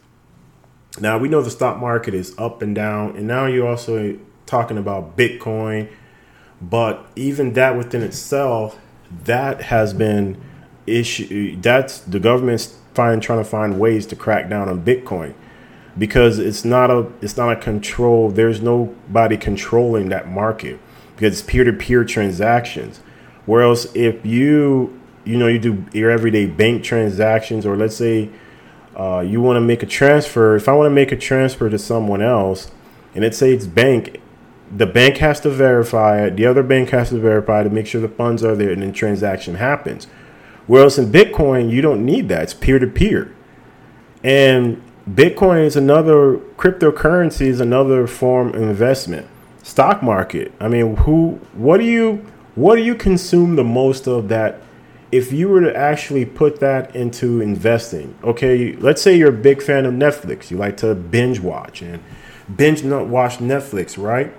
now 0.98 1.18
we 1.18 1.28
know 1.28 1.42
the 1.42 1.50
stock 1.50 1.78
market 1.78 2.14
is 2.14 2.34
up 2.38 2.62
and 2.62 2.74
down, 2.74 3.16
and 3.16 3.26
now 3.26 3.46
you're 3.46 3.68
also 3.68 4.18
talking 4.46 4.78
about 4.78 5.16
Bitcoin, 5.16 5.88
but 6.60 7.06
even 7.14 7.52
that 7.52 7.76
within 7.76 8.02
itself, 8.02 8.78
that 9.24 9.62
has 9.62 9.92
been 9.94 10.40
issue. 10.86 11.56
That's 11.60 12.00
the 12.00 12.18
government's 12.18 12.76
find 12.94 13.22
trying 13.22 13.38
to 13.38 13.44
find 13.44 13.78
ways 13.78 14.06
to 14.06 14.16
crack 14.16 14.48
down 14.50 14.68
on 14.68 14.84
Bitcoin 14.84 15.34
because 15.96 16.38
it's 16.38 16.64
not 16.64 16.90
a 16.90 17.10
it's 17.20 17.36
not 17.36 17.52
a 17.52 17.56
control. 17.56 18.30
There's 18.30 18.60
nobody 18.60 19.36
controlling 19.36 20.08
that 20.08 20.28
market 20.28 20.80
because 21.14 21.40
it's 21.40 21.48
peer 21.48 21.64
to 21.64 21.72
peer 21.72 22.04
transactions. 22.04 23.00
Whereas 23.46 23.90
if 23.94 24.24
you 24.24 24.98
you 25.24 25.36
know 25.36 25.46
you 25.46 25.58
do 25.58 25.84
your 25.92 26.10
everyday 26.10 26.46
bank 26.46 26.82
transactions, 26.82 27.64
or 27.66 27.76
let's 27.76 27.96
say 27.96 28.30
uh, 28.96 29.20
you 29.20 29.40
want 29.40 29.56
to 29.56 29.60
make 29.60 29.82
a 29.82 29.86
transfer, 29.86 30.56
if 30.56 30.68
I 30.68 30.72
want 30.72 30.86
to 30.86 30.94
make 30.94 31.12
a 31.12 31.16
transfer 31.16 31.70
to 31.70 31.78
someone 31.78 32.22
else, 32.22 32.70
and 33.14 33.24
it 33.24 33.34
says 33.34 33.66
bank, 33.66 34.20
the 34.74 34.86
bank 34.86 35.18
has 35.18 35.40
to 35.40 35.50
verify 35.50 36.24
it. 36.24 36.36
The 36.36 36.46
other 36.46 36.62
bank 36.62 36.90
has 36.90 37.10
to 37.10 37.18
verify 37.18 37.62
to 37.62 37.70
make 37.70 37.86
sure 37.86 38.00
the 38.00 38.08
funds 38.08 38.44
are 38.44 38.56
there, 38.56 38.70
and 38.70 38.82
then 38.82 38.92
transaction 38.92 39.56
happens. 39.56 40.06
Whereas 40.66 40.98
in 40.98 41.10
Bitcoin, 41.10 41.70
you 41.70 41.82
don't 41.82 42.04
need 42.04 42.28
that. 42.28 42.42
It's 42.44 42.54
peer 42.54 42.78
to 42.78 42.86
peer, 42.86 43.34
and 44.22 44.82
Bitcoin 45.08 45.64
is 45.64 45.76
another 45.76 46.36
cryptocurrency 46.56 47.46
is 47.46 47.60
another 47.60 48.06
form 48.06 48.50
of 48.50 48.62
investment. 48.62 49.26
Stock 49.62 50.02
market. 50.02 50.52
I 50.60 50.68
mean, 50.68 50.96
who? 50.96 51.40
What 51.52 51.78
do 51.78 51.84
you? 51.84 52.24
What 52.54 52.76
do 52.76 52.82
you 52.82 52.94
consume 52.94 53.56
the 53.56 53.64
most 53.64 54.06
of 54.06 54.28
that 54.28 54.59
if 55.12 55.32
you 55.32 55.48
were 55.48 55.60
to 55.60 55.76
actually 55.76 56.24
put 56.24 56.60
that 56.60 56.94
into 56.94 57.40
investing, 57.40 58.16
okay, 58.22 58.74
let's 58.76 59.02
say 59.02 59.16
you're 59.16 59.30
a 59.30 59.32
big 59.32 59.62
fan 59.62 59.84
of 59.84 59.94
Netflix, 59.94 60.50
you 60.50 60.56
like 60.56 60.76
to 60.78 60.94
binge 60.94 61.40
watch 61.40 61.82
and 61.82 62.00
binge 62.54 62.84
not 62.84 63.06
watch 63.06 63.38
Netflix, 63.38 64.02
right? 64.02 64.32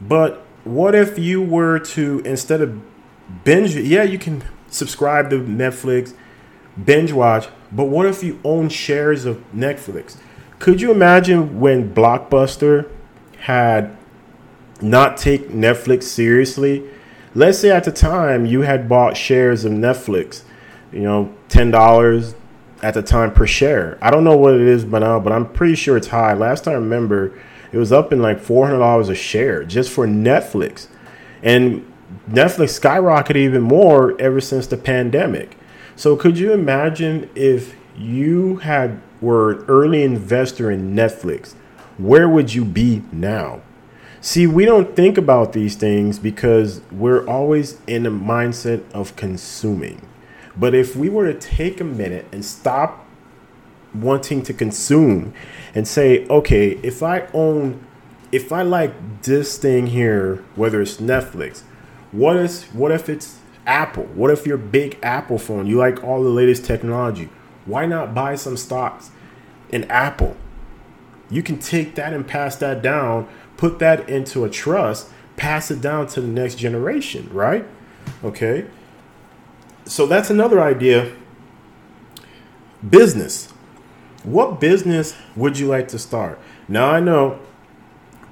But 0.00 0.44
what 0.64 0.94
if 0.94 1.18
you 1.18 1.42
were 1.42 1.78
to 1.78 2.20
instead 2.20 2.60
of 2.62 2.80
binge, 3.44 3.74
yeah, 3.76 4.02
you 4.02 4.18
can 4.18 4.42
subscribe 4.68 5.30
to 5.30 5.40
Netflix, 5.40 6.14
binge 6.82 7.12
watch, 7.12 7.48
but 7.70 7.84
what 7.84 8.06
if 8.06 8.22
you 8.22 8.40
own 8.44 8.68
shares 8.68 9.24
of 9.24 9.42
Netflix? 9.54 10.16
Could 10.58 10.80
you 10.80 10.90
imagine 10.90 11.60
when 11.60 11.94
Blockbuster 11.94 12.90
had 13.40 13.96
not 14.80 15.16
take 15.18 15.50
Netflix 15.50 16.04
seriously? 16.04 16.88
Let's 17.34 17.58
say 17.58 17.70
at 17.70 17.84
the 17.84 17.92
time 17.92 18.46
you 18.46 18.62
had 18.62 18.88
bought 18.88 19.16
shares 19.16 19.64
of 19.64 19.72
Netflix, 19.72 20.42
you 20.92 21.00
know, 21.00 21.34
ten 21.48 21.70
dollars 21.70 22.34
at 22.82 22.94
the 22.94 23.02
time 23.02 23.32
per 23.32 23.46
share. 23.46 23.98
I 24.00 24.10
don't 24.10 24.24
know 24.24 24.36
what 24.36 24.54
it 24.54 24.60
is 24.60 24.84
by 24.84 24.98
now, 24.98 25.18
but 25.18 25.32
I'm 25.32 25.50
pretty 25.50 25.74
sure 25.74 25.96
it's 25.96 26.08
high. 26.08 26.34
Last 26.34 26.64
time 26.64 26.74
I 26.74 26.76
remember, 26.76 27.38
it 27.72 27.78
was 27.78 27.92
up 27.92 28.12
in 28.12 28.22
like 28.22 28.40
four 28.40 28.66
hundred 28.66 28.78
dollars 28.78 29.08
a 29.08 29.14
share 29.14 29.64
just 29.64 29.90
for 29.90 30.06
Netflix, 30.06 30.88
and 31.42 31.90
Netflix 32.28 32.78
skyrocketed 32.78 33.36
even 33.36 33.62
more 33.62 34.20
ever 34.20 34.40
since 34.40 34.66
the 34.66 34.76
pandemic. 34.76 35.56
So 35.96 36.16
could 36.16 36.38
you 36.38 36.52
imagine 36.52 37.30
if 37.34 37.74
you 37.96 38.56
had 38.56 39.00
were 39.20 39.52
an 39.52 39.64
early 39.68 40.02
investor 40.02 40.70
in 40.70 40.94
Netflix? 40.94 41.54
Where 41.98 42.28
would 42.28 42.52
you 42.52 42.64
be 42.64 43.02
now? 43.12 43.62
See, 44.24 44.46
we 44.46 44.64
don't 44.64 44.96
think 44.96 45.18
about 45.18 45.52
these 45.52 45.76
things 45.76 46.18
because 46.18 46.80
we're 46.90 47.26
always 47.26 47.78
in 47.86 48.06
a 48.06 48.10
mindset 48.10 48.82
of 48.92 49.14
consuming. 49.16 50.08
But 50.56 50.74
if 50.74 50.96
we 50.96 51.10
were 51.10 51.30
to 51.30 51.38
take 51.38 51.78
a 51.78 51.84
minute 51.84 52.24
and 52.32 52.42
stop 52.42 53.06
wanting 53.92 54.42
to 54.44 54.54
consume 54.54 55.34
and 55.74 55.86
say, 55.86 56.26
okay, 56.28 56.70
if 56.82 57.02
I 57.02 57.28
own, 57.34 57.86
if 58.32 58.50
I 58.50 58.62
like 58.62 58.94
this 59.24 59.58
thing 59.58 59.88
here, 59.88 60.42
whether 60.54 60.80
it's 60.80 60.96
Netflix, 60.96 61.60
what 62.10 62.36
is, 62.36 62.64
what 62.72 62.92
if 62.92 63.10
it's 63.10 63.36
Apple? 63.66 64.04
What 64.04 64.30
if 64.30 64.46
you're 64.46 64.56
big 64.56 64.98
Apple 65.02 65.36
phone? 65.36 65.66
You 65.66 65.76
like 65.76 66.02
all 66.02 66.22
the 66.22 66.30
latest 66.30 66.64
technology. 66.64 67.28
Why 67.66 67.84
not 67.84 68.14
buy 68.14 68.36
some 68.36 68.56
stocks 68.56 69.10
in 69.68 69.84
Apple? 69.90 70.34
You 71.28 71.42
can 71.42 71.58
take 71.58 71.94
that 71.96 72.14
and 72.14 72.26
pass 72.26 72.56
that 72.56 72.80
down 72.80 73.28
put 73.56 73.78
that 73.78 74.08
into 74.08 74.44
a 74.44 74.50
trust, 74.50 75.08
pass 75.36 75.70
it 75.70 75.80
down 75.80 76.06
to 76.08 76.20
the 76.20 76.28
next 76.28 76.56
generation, 76.56 77.28
right? 77.32 77.66
Okay. 78.22 78.66
So 79.84 80.06
that's 80.06 80.30
another 80.30 80.60
idea. 80.60 81.12
Business. 82.88 83.52
What 84.22 84.60
business 84.60 85.14
would 85.36 85.58
you 85.58 85.66
like 85.66 85.88
to 85.88 85.98
start? 85.98 86.40
Now 86.68 86.90
I 86.90 87.00
know 87.00 87.38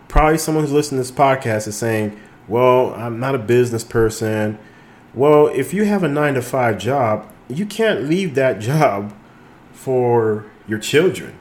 probably 0.09 0.39
someone 0.39 0.65
who's 0.65 0.73
listening 0.73 1.03
to 1.03 1.09
this 1.09 1.17
podcast 1.17 1.69
is 1.69 1.77
saying, 1.77 2.19
Well, 2.49 2.95
I'm 2.95 3.21
not 3.21 3.35
a 3.35 3.39
business 3.39 3.85
person. 3.85 4.59
Well, 5.15 5.49
if 5.49 5.75
you 5.75 5.85
have 5.85 6.03
a 6.03 6.09
nine 6.09 6.35
to 6.35 6.43
five 6.43 6.79
job, 6.79 7.31
you 7.49 7.67
can't 7.67 8.05
leave 8.05 8.35
that 8.35 8.59
job 8.61 9.15
for 9.73 10.47
your 10.67 10.79
children, 10.79 11.39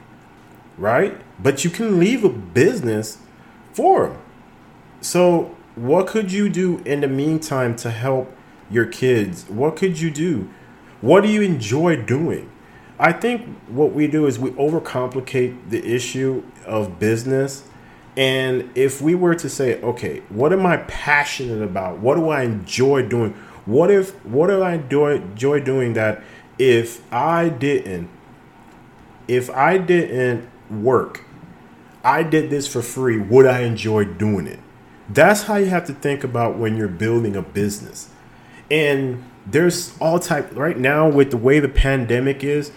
right? 0.76 1.18
But 1.42 1.64
you 1.64 1.70
can 1.70 1.98
leave 1.98 2.24
a 2.24 2.28
business 2.28 3.18
for 3.72 4.08
them. 4.08 4.18
So, 5.00 5.56
what 5.74 6.06
could 6.06 6.30
you 6.30 6.48
do 6.48 6.78
in 6.84 7.00
the 7.00 7.08
meantime 7.08 7.74
to 7.76 7.90
help 7.90 8.34
your 8.70 8.86
kids? 8.86 9.48
What 9.48 9.76
could 9.76 10.00
you 10.00 10.10
do? 10.10 10.50
What 11.00 11.22
do 11.22 11.28
you 11.28 11.42
enjoy 11.42 11.96
doing? 11.96 12.50
I 12.98 13.12
think 13.12 13.48
what 13.66 13.92
we 13.92 14.06
do 14.06 14.26
is 14.26 14.38
we 14.38 14.50
overcomplicate 14.52 15.70
the 15.70 15.84
issue 15.84 16.44
of 16.64 17.00
business. 17.00 17.64
And 18.16 18.70
if 18.74 19.00
we 19.00 19.14
were 19.14 19.34
to 19.34 19.48
say, 19.48 19.80
okay, 19.82 20.22
what 20.28 20.52
am 20.52 20.66
I 20.66 20.76
passionate 20.76 21.62
about? 21.62 21.98
What 21.98 22.16
do 22.16 22.28
I 22.28 22.42
enjoy 22.42 23.02
doing? 23.08 23.32
What 23.64 23.90
if 23.90 24.12
what 24.24 24.48
do 24.48 24.62
I 24.62 24.74
enjoy 24.74 25.60
doing 25.60 25.94
that 25.94 26.22
if 26.58 27.12
I 27.12 27.48
didn't 27.48 28.10
if 29.28 29.50
I 29.50 29.78
didn't 29.78 30.48
work, 30.70 31.24
I 32.04 32.22
did 32.22 32.50
this 32.50 32.66
for 32.66 32.82
free, 32.82 33.18
would 33.18 33.46
I 33.46 33.60
enjoy 33.60 34.04
doing 34.04 34.46
it? 34.46 34.58
That's 35.08 35.42
how 35.42 35.56
you 35.56 35.66
have 35.66 35.86
to 35.86 35.94
think 35.94 36.24
about 36.24 36.56
when 36.56 36.76
you're 36.76 36.88
building 36.88 37.36
a 37.36 37.42
business. 37.42 38.08
And 38.70 39.24
there's 39.46 39.96
all 39.98 40.18
type 40.18 40.56
right 40.56 40.78
now 40.78 41.08
with 41.08 41.30
the 41.30 41.36
way 41.36 41.60
the 41.60 41.68
pandemic 41.68 42.42
is, 42.42 42.72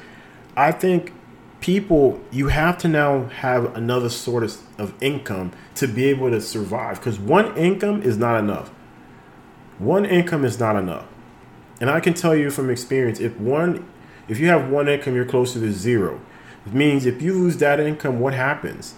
I 0.56 0.72
think 0.72 1.14
people 1.62 2.22
you 2.32 2.50
have 2.50 2.78
to 2.78 2.88
now 2.88 3.26
have 3.26 3.76
another 3.76 4.10
sort 4.10 4.44
of, 4.44 4.58
of 4.78 4.94
income 5.02 5.52
to 5.76 5.88
be 5.88 6.06
able 6.06 6.30
to 6.30 6.40
survive 6.42 7.00
because 7.00 7.20
one 7.20 7.56
income 7.58 8.02
is 8.04 8.18
not 8.18 8.40
enough. 8.40 8.70
One 9.80 10.06
income 10.06 10.46
is 10.46 10.60
not 10.60 10.76
enough. 10.76 11.06
And 11.82 11.90
I 11.90 12.00
can 12.00 12.14
tell 12.14 12.36
you 12.36 12.52
from 12.52 12.70
experience 12.70 13.20
if 13.20 13.38
one 13.38 13.90
if 14.28 14.40
you 14.40 14.48
have 14.48 14.70
one 14.70 14.88
income 14.88 15.16
you're 15.16 15.26
closer 15.26 15.60
to 15.60 15.72
zero. 15.72 16.22
It 16.66 16.74
means 16.74 17.06
if 17.06 17.22
you 17.22 17.34
lose 17.34 17.58
that 17.58 17.80
income 17.80 18.20
what 18.20 18.34
happens? 18.34 18.96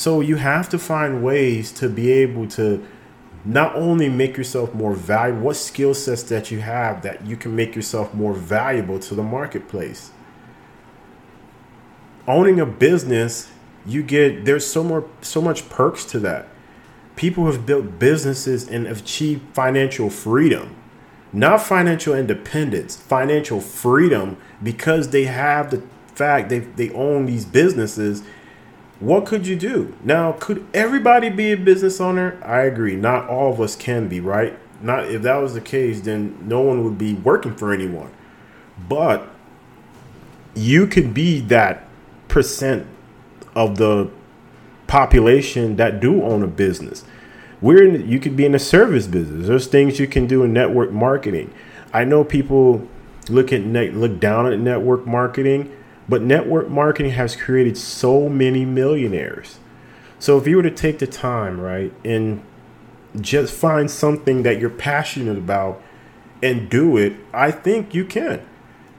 So 0.00 0.22
you 0.22 0.36
have 0.36 0.70
to 0.70 0.78
find 0.78 1.22
ways 1.22 1.70
to 1.72 1.86
be 1.86 2.10
able 2.10 2.48
to 2.52 2.82
not 3.44 3.76
only 3.76 4.08
make 4.08 4.38
yourself 4.38 4.72
more 4.72 4.94
valuable, 4.94 5.42
what 5.42 5.56
skill 5.56 5.92
sets 5.92 6.22
that 6.22 6.50
you 6.50 6.60
have 6.60 7.02
that 7.02 7.26
you 7.26 7.36
can 7.36 7.54
make 7.54 7.76
yourself 7.76 8.14
more 8.14 8.32
valuable 8.32 8.98
to 8.98 9.14
the 9.14 9.22
marketplace. 9.22 10.10
Owning 12.26 12.58
a 12.58 12.64
business, 12.64 13.50
you 13.84 14.02
get 14.02 14.46
there's 14.46 14.66
so 14.66 14.82
more 14.82 15.06
so 15.20 15.42
much 15.42 15.68
perks 15.68 16.06
to 16.06 16.18
that. 16.20 16.48
People 17.16 17.44
have 17.44 17.66
built 17.66 17.98
businesses 17.98 18.66
and 18.66 18.86
achieved 18.86 19.42
financial 19.52 20.08
freedom. 20.08 20.76
Not 21.30 21.60
financial 21.60 22.14
independence, 22.14 22.96
financial 22.96 23.60
freedom 23.60 24.38
because 24.62 25.10
they 25.10 25.24
have 25.24 25.70
the 25.70 25.82
fact 26.14 26.48
they 26.48 26.60
they 26.60 26.88
own 26.92 27.26
these 27.26 27.44
businesses 27.44 28.22
what 29.00 29.24
could 29.24 29.46
you 29.46 29.56
do? 29.56 29.94
Now, 30.04 30.32
could 30.32 30.66
everybody 30.74 31.30
be 31.30 31.52
a 31.52 31.56
business 31.56 32.00
owner? 32.00 32.38
I 32.44 32.60
agree. 32.60 32.96
Not 32.96 33.28
all 33.28 33.50
of 33.50 33.60
us 33.60 33.74
can 33.74 34.08
be, 34.08 34.20
right? 34.20 34.58
Not 34.82 35.06
if 35.06 35.22
that 35.22 35.36
was 35.36 35.54
the 35.54 35.60
case, 35.60 36.02
then 36.02 36.36
no 36.42 36.60
one 36.60 36.84
would 36.84 36.98
be 36.98 37.14
working 37.14 37.56
for 37.56 37.72
anyone. 37.72 38.12
But 38.88 39.28
you 40.54 40.86
could 40.86 41.14
be 41.14 41.40
that 41.40 41.88
percent 42.28 42.86
of 43.54 43.78
the 43.78 44.10
population 44.86 45.76
that 45.76 46.00
do 46.00 46.22
own 46.22 46.42
a 46.42 46.46
business. 46.46 47.04
We're 47.62 47.82
in, 47.82 48.08
you 48.08 48.20
could 48.20 48.36
be 48.36 48.44
in 48.44 48.54
a 48.54 48.58
service 48.58 49.06
business. 49.06 49.46
There's 49.46 49.66
things 49.66 49.98
you 49.98 50.06
can 50.06 50.26
do 50.26 50.42
in 50.42 50.52
network 50.52 50.92
marketing. 50.92 51.52
I 51.92 52.04
know 52.04 52.22
people 52.22 52.86
look 53.28 53.52
at 53.52 53.62
look 53.62 54.20
down 54.20 54.52
at 54.52 54.58
network 54.58 55.06
marketing 55.06 55.74
but 56.10 56.22
network 56.22 56.68
marketing 56.68 57.12
has 57.12 57.36
created 57.36 57.78
so 57.78 58.28
many 58.28 58.64
millionaires. 58.64 59.60
So 60.18 60.36
if 60.36 60.46
you 60.48 60.56
were 60.56 60.62
to 60.64 60.70
take 60.70 60.98
the 60.98 61.06
time, 61.06 61.60
right, 61.60 61.92
and 62.04 62.42
just 63.20 63.54
find 63.54 63.88
something 63.88 64.42
that 64.42 64.58
you're 64.58 64.70
passionate 64.70 65.38
about 65.38 65.80
and 66.42 66.68
do 66.68 66.96
it, 66.96 67.14
I 67.32 67.52
think 67.52 67.94
you 67.94 68.04
can. 68.04 68.44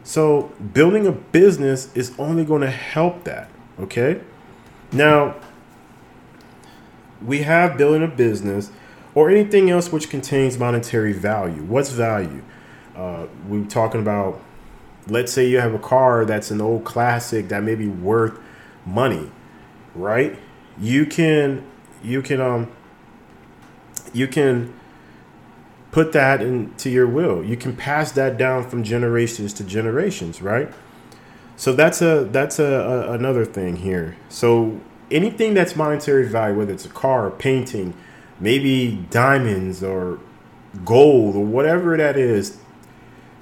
So 0.04 0.54
building 0.74 1.06
a 1.06 1.12
business 1.12 1.93
is 1.95 2.13
only 2.17 2.45
going 2.45 2.62
to 2.62 2.71
help 2.71 3.26
that, 3.26 3.50
okay? 3.78 4.21
Now, 4.93 5.36
we 7.24 7.43
have 7.43 7.78
building 7.78 8.04
a 8.04 8.08
business 8.08 8.71
or 9.13 9.30
anything 9.30 9.69
else 9.69 9.91
which 9.91 10.10
contains 10.10 10.58
monetary 10.58 11.12
value. 11.12 11.62
What's 11.63 11.91
value? 11.91 12.41
Uh, 12.95 13.28
we're 13.47 13.65
talking 13.65 14.00
about 14.00 14.41
let's 15.08 15.32
say 15.32 15.48
you 15.48 15.60
have 15.60 15.74
a 15.74 15.80
car 15.80 16.26
that's 16.26 16.52
an 16.52 16.62
old 16.62 16.84
classic 16.84 17.50
that 17.50 17.64
may 17.64 17.76
be 17.76 17.88
worth 17.88 18.40
money, 18.86 19.32
right? 19.96 20.38
You 20.80 21.06
can 21.06 21.66
you 22.04 22.22
can 22.22 22.42
um 22.42 22.72
you 24.14 24.28
can 24.28 24.74
put 25.92 26.14
that 26.14 26.42
into 26.42 26.90
your 26.90 27.08
will. 27.08 27.44
You 27.44 27.58
can 27.58 27.76
pass 27.76 28.12
that 28.14 28.38
down 28.38 28.70
from 28.70 28.84
generations 28.84 29.54
to 29.54 29.64
generations, 29.64 30.42
right? 30.42 30.72
So 31.58 31.74
that's 31.74 32.02
a 32.02 32.28
that's 32.32 32.60
a, 32.60 32.66
a 32.66 33.12
another 33.14 33.46
thing 33.46 33.78
here. 33.78 34.18
So 34.30 34.80
anything 35.12 35.54
that's 35.54 35.76
monetary 35.76 36.28
value, 36.28 36.58
whether 36.58 36.74
it's 36.74 36.86
a 36.86 36.90
car, 36.90 37.28
a 37.28 37.32
painting, 37.32 37.94
maybe 38.40 39.06
diamonds 39.10 39.84
or 39.84 40.20
gold 40.86 41.36
or 41.36 41.46
whatever 41.46 41.98
that 41.98 42.18
is, 42.18 42.58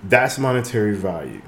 that's 0.04 0.40
monetary 0.40 0.96
value. 0.96 1.42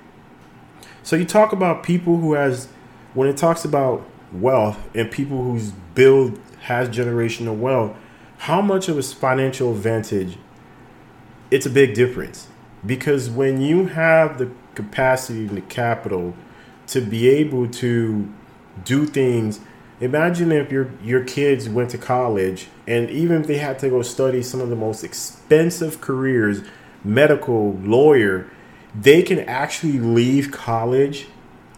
So 1.11 1.17
you 1.17 1.25
talk 1.25 1.51
about 1.51 1.83
people 1.83 2.19
who 2.19 2.35
has 2.35 2.69
when 3.13 3.27
it 3.27 3.35
talks 3.35 3.65
about 3.65 4.09
wealth 4.31 4.79
and 4.95 5.11
people 5.11 5.43
whose 5.43 5.71
build 5.93 6.39
has 6.61 6.87
generational 6.87 7.57
wealth, 7.57 7.97
how 8.37 8.61
much 8.61 8.87
of 8.87 8.97
a 8.97 9.03
financial 9.03 9.73
advantage? 9.73 10.37
It's 11.51 11.65
a 11.65 11.69
big 11.69 11.95
difference 11.95 12.47
because 12.85 13.29
when 13.29 13.59
you 13.59 13.87
have 13.87 14.37
the 14.37 14.51
capacity 14.73 15.47
and 15.47 15.57
the 15.57 15.61
capital 15.63 16.33
to 16.87 17.01
be 17.01 17.27
able 17.27 17.67
to 17.67 18.33
do 18.85 19.05
things 19.05 19.59
imagine 19.99 20.49
if 20.53 20.71
your 20.71 20.89
your 21.03 21.25
kids 21.25 21.67
went 21.67 21.89
to 21.89 21.97
college 21.97 22.67
and 22.87 23.09
even 23.09 23.41
if 23.41 23.47
they 23.47 23.57
had 23.57 23.77
to 23.79 23.89
go 23.89 24.01
study 24.01 24.41
some 24.41 24.61
of 24.61 24.69
the 24.69 24.77
most 24.77 25.03
expensive 25.03 25.99
careers 25.99 26.61
medical 27.03 27.73
lawyer 27.79 28.49
they 28.93 29.21
can 29.21 29.39
actually 29.39 29.99
leave 29.99 30.51
college 30.51 31.27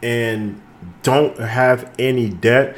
and 0.02 0.62
don't 1.02 1.38
have 1.40 1.94
any 1.98 2.30
debt, 2.30 2.78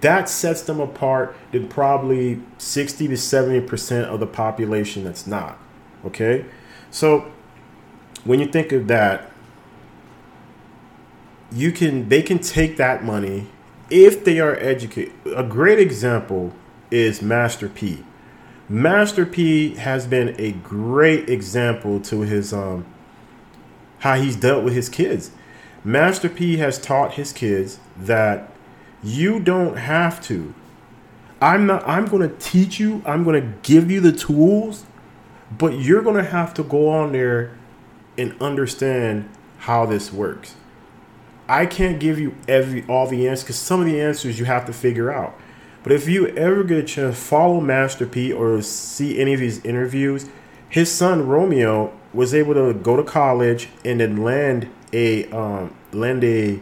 that 0.00 0.28
sets 0.28 0.62
them 0.62 0.80
apart 0.80 1.36
than 1.52 1.68
probably 1.68 2.40
60 2.58 3.08
to 3.08 3.14
70% 3.14 4.04
of 4.04 4.20
the 4.20 4.26
population 4.26 5.04
that's 5.04 5.26
not. 5.26 5.58
Okay? 6.04 6.44
So 6.90 7.30
when 8.24 8.40
you 8.40 8.46
think 8.46 8.72
of 8.72 8.88
that, 8.88 9.30
you 11.52 11.70
can 11.70 12.08
they 12.08 12.22
can 12.22 12.40
take 12.40 12.76
that 12.76 13.04
money 13.04 13.46
if 13.88 14.24
they 14.24 14.40
are 14.40 14.56
educated. 14.56 15.14
A 15.34 15.44
great 15.44 15.78
example 15.78 16.52
is 16.90 17.22
Master 17.22 17.68
P. 17.68 18.04
Master 18.68 19.24
P 19.24 19.74
has 19.76 20.06
been 20.06 20.34
a 20.38 20.52
great 20.52 21.30
example 21.30 22.00
to 22.00 22.22
his 22.22 22.52
um 22.52 22.84
how 24.00 24.16
he's 24.16 24.36
dealt 24.36 24.64
with 24.64 24.74
his 24.74 24.88
kids. 24.88 25.30
Master 25.84 26.28
P 26.28 26.56
has 26.56 26.78
taught 26.78 27.14
his 27.14 27.32
kids 27.32 27.78
that 27.96 28.50
you 29.02 29.38
don't 29.40 29.76
have 29.76 30.20
to. 30.24 30.54
I'm 31.40 31.66
not 31.66 31.86
I'm 31.86 32.06
going 32.06 32.28
to 32.28 32.34
teach 32.38 32.80
you, 32.80 33.02
I'm 33.06 33.24
going 33.24 33.40
to 33.40 33.52
give 33.62 33.90
you 33.90 34.00
the 34.00 34.12
tools, 34.12 34.84
but 35.56 35.78
you're 35.78 36.02
going 36.02 36.16
to 36.16 36.30
have 36.30 36.54
to 36.54 36.62
go 36.62 36.88
on 36.88 37.12
there 37.12 37.56
and 38.18 38.34
understand 38.40 39.28
how 39.58 39.86
this 39.86 40.12
works. 40.12 40.54
I 41.48 41.66
can't 41.66 42.00
give 42.00 42.18
you 42.18 42.34
every 42.48 42.84
all 42.88 43.06
the 43.06 43.28
answers 43.28 43.46
cuz 43.46 43.56
some 43.56 43.80
of 43.80 43.86
the 43.86 44.00
answers 44.00 44.38
you 44.38 44.46
have 44.46 44.66
to 44.66 44.72
figure 44.72 45.12
out. 45.12 45.38
But 45.82 45.92
if 45.92 46.08
you 46.08 46.26
ever 46.28 46.64
get 46.64 46.78
a 46.78 46.82
chance 46.82 47.16
follow 47.16 47.60
Master 47.60 48.06
P 48.06 48.32
or 48.32 48.60
see 48.62 49.20
any 49.20 49.34
of 49.34 49.40
his 49.40 49.64
interviews, 49.64 50.26
his 50.68 50.90
son 50.90 51.28
Romeo 51.28 51.92
was 52.16 52.34
able 52.34 52.54
to 52.54 52.74
go 52.74 52.96
to 52.96 53.04
college 53.04 53.68
and 53.84 54.00
then 54.00 54.16
land 54.16 54.68
a 54.92 55.30
um, 55.30 55.74
land 55.92 56.24
a 56.24 56.60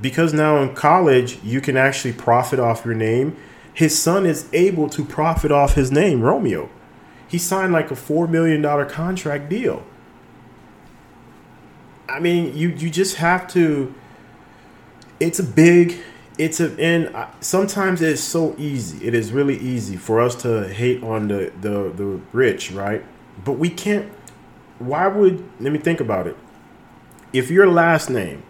because 0.00 0.34
now 0.34 0.58
in 0.62 0.74
college 0.74 1.38
you 1.42 1.60
can 1.60 1.76
actually 1.76 2.12
profit 2.12 2.60
off 2.60 2.84
your 2.84 2.94
name. 2.94 3.36
His 3.72 4.00
son 4.00 4.24
is 4.26 4.48
able 4.52 4.88
to 4.90 5.04
profit 5.04 5.50
off 5.50 5.74
his 5.74 5.90
name, 5.90 6.20
Romeo. 6.22 6.68
He 7.26 7.38
signed 7.38 7.72
like 7.72 7.90
a 7.90 7.96
four 7.96 8.28
million 8.28 8.62
dollar 8.62 8.84
contract 8.84 9.48
deal. 9.48 9.82
I 12.08 12.20
mean, 12.20 12.56
you 12.56 12.68
you 12.68 12.90
just 12.90 13.16
have 13.16 13.48
to. 13.54 13.94
It's 15.18 15.38
a 15.38 15.44
big, 15.44 15.96
it's 16.38 16.60
a 16.60 16.70
and 16.78 17.14
sometimes 17.40 18.02
it's 18.02 18.20
so 18.20 18.54
easy. 18.58 19.06
It 19.06 19.14
is 19.14 19.32
really 19.32 19.56
easy 19.56 19.96
for 19.96 20.20
us 20.20 20.34
to 20.42 20.68
hate 20.68 21.02
on 21.02 21.28
the 21.28 21.50
the 21.60 21.92
the 21.96 22.20
rich, 22.32 22.70
right? 22.70 23.04
But 23.44 23.52
we 23.52 23.70
can't. 23.70 24.12
Why 24.78 25.06
would 25.06 25.44
let 25.60 25.72
me 25.72 25.78
think 25.78 26.00
about 26.00 26.26
it? 26.26 26.36
If 27.32 27.50
your 27.50 27.66
last 27.66 28.10
name, 28.10 28.42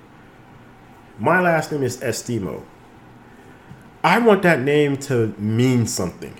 my 1.18 1.40
last 1.40 1.70
name 1.72 1.82
is 1.82 1.98
Estimo. 1.98 2.64
I 4.02 4.18
want 4.18 4.42
that 4.42 4.60
name 4.60 4.96
to 4.98 5.28
mean 5.38 5.86
something. 5.86 6.34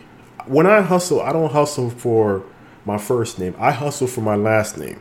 When 0.46 0.66
I 0.66 0.82
hustle, 0.82 1.22
I 1.22 1.32
don't 1.32 1.52
hustle 1.52 1.88
for 1.88 2.44
my 2.84 2.98
first 2.98 3.38
name. 3.38 3.54
I 3.58 3.72
hustle 3.72 4.06
for 4.06 4.20
my 4.20 4.36
last 4.36 4.76
name. 4.76 5.00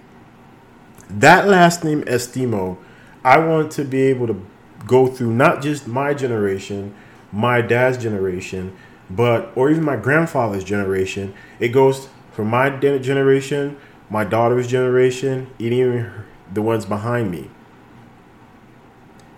That 1.09 1.47
last 1.47 1.83
name 1.83 2.03
Estimo, 2.03 2.77
I 3.23 3.39
want 3.39 3.71
to 3.73 3.83
be 3.83 4.03
able 4.03 4.27
to 4.27 4.45
go 4.87 5.07
through 5.07 5.33
not 5.33 5.61
just 5.61 5.87
my 5.87 6.13
generation, 6.13 6.95
my 7.31 7.61
dad's 7.61 7.97
generation, 7.97 8.75
but 9.09 9.51
or 9.55 9.69
even 9.69 9.83
my 9.83 9.95
grandfather's 9.95 10.63
generation. 10.63 11.33
It 11.59 11.69
goes 11.69 12.09
from 12.31 12.47
my 12.47 12.69
generation, 12.69 13.77
my 14.09 14.23
daughter's 14.23 14.67
generation, 14.67 15.49
and 15.59 15.73
even 15.73 16.11
the 16.53 16.61
ones 16.61 16.85
behind 16.85 17.31
me. 17.31 17.49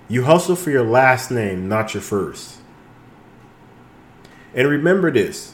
You 0.07 0.23
hustle 0.23 0.55
for 0.55 0.69
your 0.69 0.83
last 0.83 1.31
name, 1.31 1.67
not 1.67 1.93
your 1.93 2.01
first. 2.01 2.57
And 4.53 4.67
remember 4.67 5.11
this. 5.11 5.53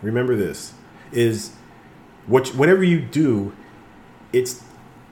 Remember 0.00 0.36
this 0.36 0.74
is 1.12 1.52
what 2.26 2.48
whatever 2.48 2.82
you 2.82 3.00
do, 3.00 3.52
it's 4.32 4.62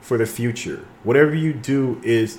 for 0.01 0.17
the 0.19 0.27
future. 0.27 0.85
Whatever 1.05 1.35
you 1.35 1.53
do 1.53 2.01
is 2.03 2.39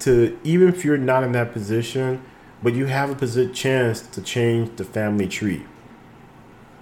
to 0.00 0.38
even 0.44 0.68
if 0.68 0.84
you're 0.84 0.98
not 0.98 1.22
in 1.22 1.32
that 1.32 1.52
position, 1.52 2.22
but 2.62 2.74
you 2.74 2.86
have 2.86 3.22
a 3.22 3.46
chance 3.48 4.00
to 4.00 4.20
change 4.20 4.76
the 4.76 4.84
family 4.84 5.28
tree. 5.28 5.64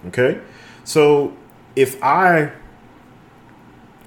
Okay? 0.07 0.39
So 0.83 1.35
if 1.75 2.01
I 2.03 2.51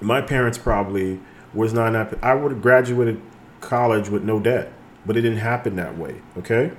my 0.01 0.21
parents 0.21 0.57
probably 0.57 1.19
was 1.53 1.73
not 1.73 1.95
I 2.23 2.33
would 2.33 2.51
have 2.51 2.61
graduated 2.61 3.21
college 3.61 4.09
with 4.09 4.23
no 4.23 4.39
debt, 4.39 4.71
but 5.05 5.17
it 5.17 5.21
didn't 5.21 5.39
happen 5.39 5.75
that 5.75 5.97
way, 5.97 6.21
okay? 6.37 6.71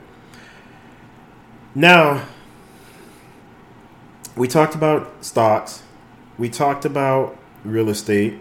Now, 1.74 2.26
we 4.36 4.48
talked 4.48 4.74
about 4.74 5.24
stocks, 5.24 5.82
we 6.38 6.48
talked 6.48 6.84
about 6.84 7.36
real 7.64 7.88
estate, 7.88 8.38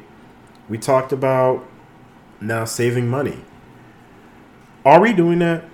we 0.70 0.78
talked 0.78 1.12
about 1.12 1.66
now 2.40 2.66
saving 2.66 3.08
money. 3.08 3.44
Are 4.86 5.02
we 5.02 5.14
doing 5.14 5.40
that? 5.40 5.66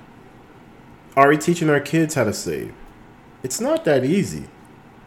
Are 1.16 1.30
we 1.30 1.38
teaching 1.38 1.70
our 1.70 1.80
kids 1.80 2.16
how 2.16 2.24
to 2.24 2.34
save? 2.34 2.74
It's 3.44 3.62
not 3.62 3.86
that 3.86 4.04
easy. 4.04 4.48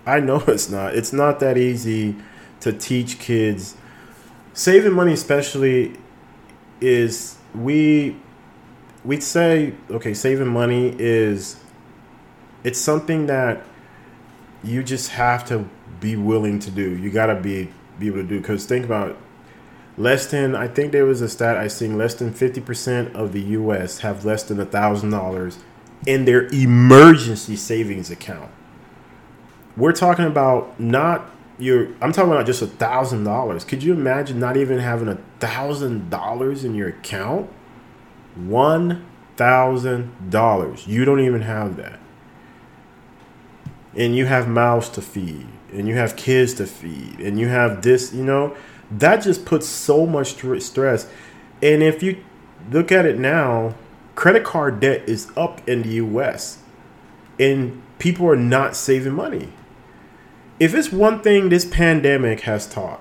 I 0.09 0.21
know 0.21 0.43
it's 0.47 0.71
not. 0.71 0.95
It's 0.95 1.13
not 1.13 1.39
that 1.41 1.59
easy 1.59 2.17
to 2.61 2.73
teach 2.73 3.19
kids. 3.19 3.77
Saving 4.55 4.95
money, 4.95 5.13
especially, 5.13 5.97
is 6.81 7.37
we 7.55 8.17
we'd 9.05 9.23
say 9.23 9.75
okay, 9.91 10.15
saving 10.15 10.49
money 10.49 10.95
is 10.99 11.63
it's 12.65 12.81
something 12.81 13.27
that 13.27 13.63
you 14.65 14.83
just 14.83 15.11
have 15.11 15.45
to 15.49 15.69
be 16.01 16.17
willing 16.17 16.59
to 16.61 16.71
do. 16.71 16.97
You 16.97 17.11
gotta 17.11 17.35
be 17.35 17.71
be 17.99 18.07
able 18.07 18.19
to 18.19 18.27
do 18.27 18.41
because 18.41 18.65
think 18.65 18.87
about 18.87 19.17
less 19.99 20.27
than 20.27 20.55
I 20.55 20.69
think 20.69 20.93
there 20.93 21.05
was 21.05 21.21
a 21.21 21.29
stat 21.29 21.57
I 21.57 21.69
seen 21.69 21.99
less 21.99 22.15
than 22.15 22.33
fifty 22.33 22.63
percent 22.63 23.15
of 23.15 23.33
the 23.33 23.41
U.S. 23.41 23.99
have 23.99 24.25
less 24.25 24.43
than 24.43 24.59
a 24.59 24.67
thousand 24.67 25.11
dollars 25.11 25.59
in 26.07 26.25
their 26.25 26.47
emergency 26.47 27.57
savings 27.57 28.11
account. 28.11 28.51
We're 29.79 29.93
talking 29.93 30.25
about 30.25 30.81
not 30.81 31.31
your. 31.59 31.87
I'm 32.01 32.13
talking 32.13 32.33
about 32.33 32.47
just 32.47 32.63
a 32.63 32.67
thousand 32.67 33.23
dollars. 33.23 33.65
Could 33.65 33.85
you 33.85 33.93
imagine 33.93 34.41
not 34.41 34.57
even 34.57 34.81
having 34.81 35.07
a 35.07 35.19
thousand 35.39 36.11
dollars 36.11 36.65
in 36.65 36.75
your 36.75 36.89
account? 36.89 37.49
One 38.35 39.07
thousand 39.37 40.31
dollars. 40.31 40.89
You 40.89 41.05
don't 41.05 41.21
even 41.21 41.43
have 41.43 41.77
that, 41.77 42.01
and 43.95 44.17
you 44.17 44.27
have 44.27 44.49
mouths 44.49 44.89
to 44.91 45.01
feed, 45.01 45.47
and 45.73 45.87
you 45.87 45.95
have 45.95 46.17
kids 46.17 46.55
to 46.55 46.67
feed, 46.67 47.21
and 47.21 47.39
you 47.39 47.47
have 47.47 47.83
this. 47.83 48.13
You 48.13 48.25
know 48.25 48.57
that 48.91 49.23
just 49.23 49.45
puts 49.45 49.69
so 49.69 50.07
much 50.07 50.35
stress. 50.61 51.09
And 51.63 51.85
if 51.85 52.03
you 52.03 52.25
look 52.73 52.91
at 52.91 53.07
it 53.07 53.17
now, 53.17 53.77
credit 54.17 54.43
card 54.43 54.81
debt 54.81 55.09
is 55.09 55.31
up 55.37 55.67
in 55.69 55.83
the 55.83 55.91
US 55.91 56.59
and 57.39 57.83
people 57.99 58.27
are 58.29 58.37
not 58.37 58.75
saving 58.77 59.13
money. 59.13 59.49
If 60.61 60.75
it's 60.75 60.91
one 60.91 61.23
thing 61.23 61.49
this 61.49 61.65
pandemic 61.65 62.41
has 62.41 62.67
taught, 62.67 63.01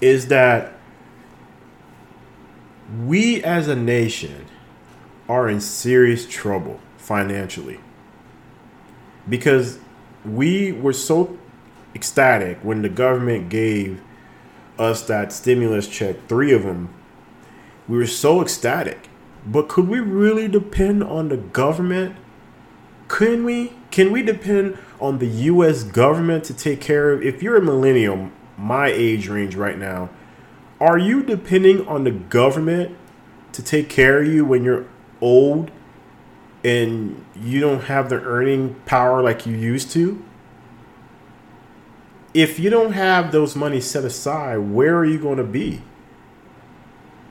is 0.00 0.26
that 0.28 0.74
we 3.04 3.42
as 3.42 3.68
a 3.68 3.76
nation 3.76 4.46
are 5.28 5.48
in 5.48 5.60
serious 5.60 6.26
trouble 6.26 6.80
financially 6.98 7.80
because 9.28 9.78
we 10.24 10.72
were 10.72 10.92
so 10.92 11.38
ecstatic 11.94 12.58
when 12.62 12.82
the 12.82 12.88
government 12.88 13.48
gave 13.48 14.00
us 14.78 15.02
that 15.06 15.32
stimulus 15.32 15.86
check, 15.88 16.16
three 16.28 16.52
of 16.52 16.64
them, 16.64 16.92
we 17.88 17.96
were 17.96 18.06
so 18.06 18.42
ecstatic. 18.42 19.08
But 19.46 19.68
could 19.68 19.88
we 19.88 20.00
really 20.00 20.48
depend 20.48 21.02
on 21.02 21.28
the 21.28 21.36
government? 21.36 22.16
Couldn't 23.08 23.44
we? 23.44 23.72
Can 23.92 24.10
we 24.10 24.22
depend 24.22 24.76
on 25.00 25.18
the 25.18 25.26
U.S. 25.26 25.84
government 25.84 26.42
to 26.44 26.54
take 26.54 26.80
care 26.80 27.12
of? 27.12 27.22
If 27.22 27.42
you're 27.42 27.56
a 27.56 27.62
millennial, 27.62 28.30
my 28.58 28.88
age 28.88 29.28
range 29.28 29.54
right 29.54 29.78
now, 29.78 30.10
are 30.80 30.98
you 30.98 31.22
depending 31.22 31.86
on 31.86 32.02
the 32.02 32.10
government 32.10 32.96
to 33.52 33.62
take 33.62 33.88
care 33.88 34.20
of 34.22 34.26
you 34.26 34.44
when 34.44 34.64
you're 34.64 34.86
old 35.20 35.70
and 36.64 37.24
you 37.36 37.60
don't 37.60 37.84
have 37.84 38.08
the 38.08 38.20
earning 38.22 38.74
power 38.86 39.22
like 39.22 39.46
you 39.46 39.54
used 39.54 39.92
to? 39.92 40.24
if 42.34 42.58
you 42.58 42.70
don't 42.70 42.92
have 42.92 43.32
those 43.32 43.54
money 43.54 43.80
set 43.80 44.04
aside, 44.04 44.56
where 44.58 44.96
are 44.96 45.04
you 45.04 45.18
going 45.18 45.38
to 45.38 45.44
be? 45.44 45.82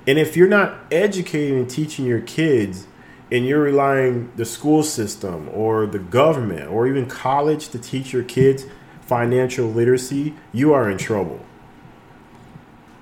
And 0.08 0.20
if 0.20 0.36
you're 0.36 0.48
not 0.48 0.78
educating 0.92 1.58
and 1.58 1.70
teaching 1.70 2.06
your 2.06 2.22
kids 2.22 2.88
and 3.32 3.46
you're 3.46 3.62
relying 3.62 4.32
the 4.36 4.46
school 4.46 4.84
system 4.84 5.50
or 5.54 5.86
the 5.86 6.00
government 6.00 6.70
or 6.70 6.86
even 6.88 7.06
college 7.06 7.70
to 7.70 7.80
teach 7.80 8.12
your 8.12 8.24
kids 8.24 8.66
financial 9.02 9.68
literacy, 9.68 10.34
you 10.52 10.74
are 10.74 10.90
in 10.90 10.98
trouble. 10.98 11.40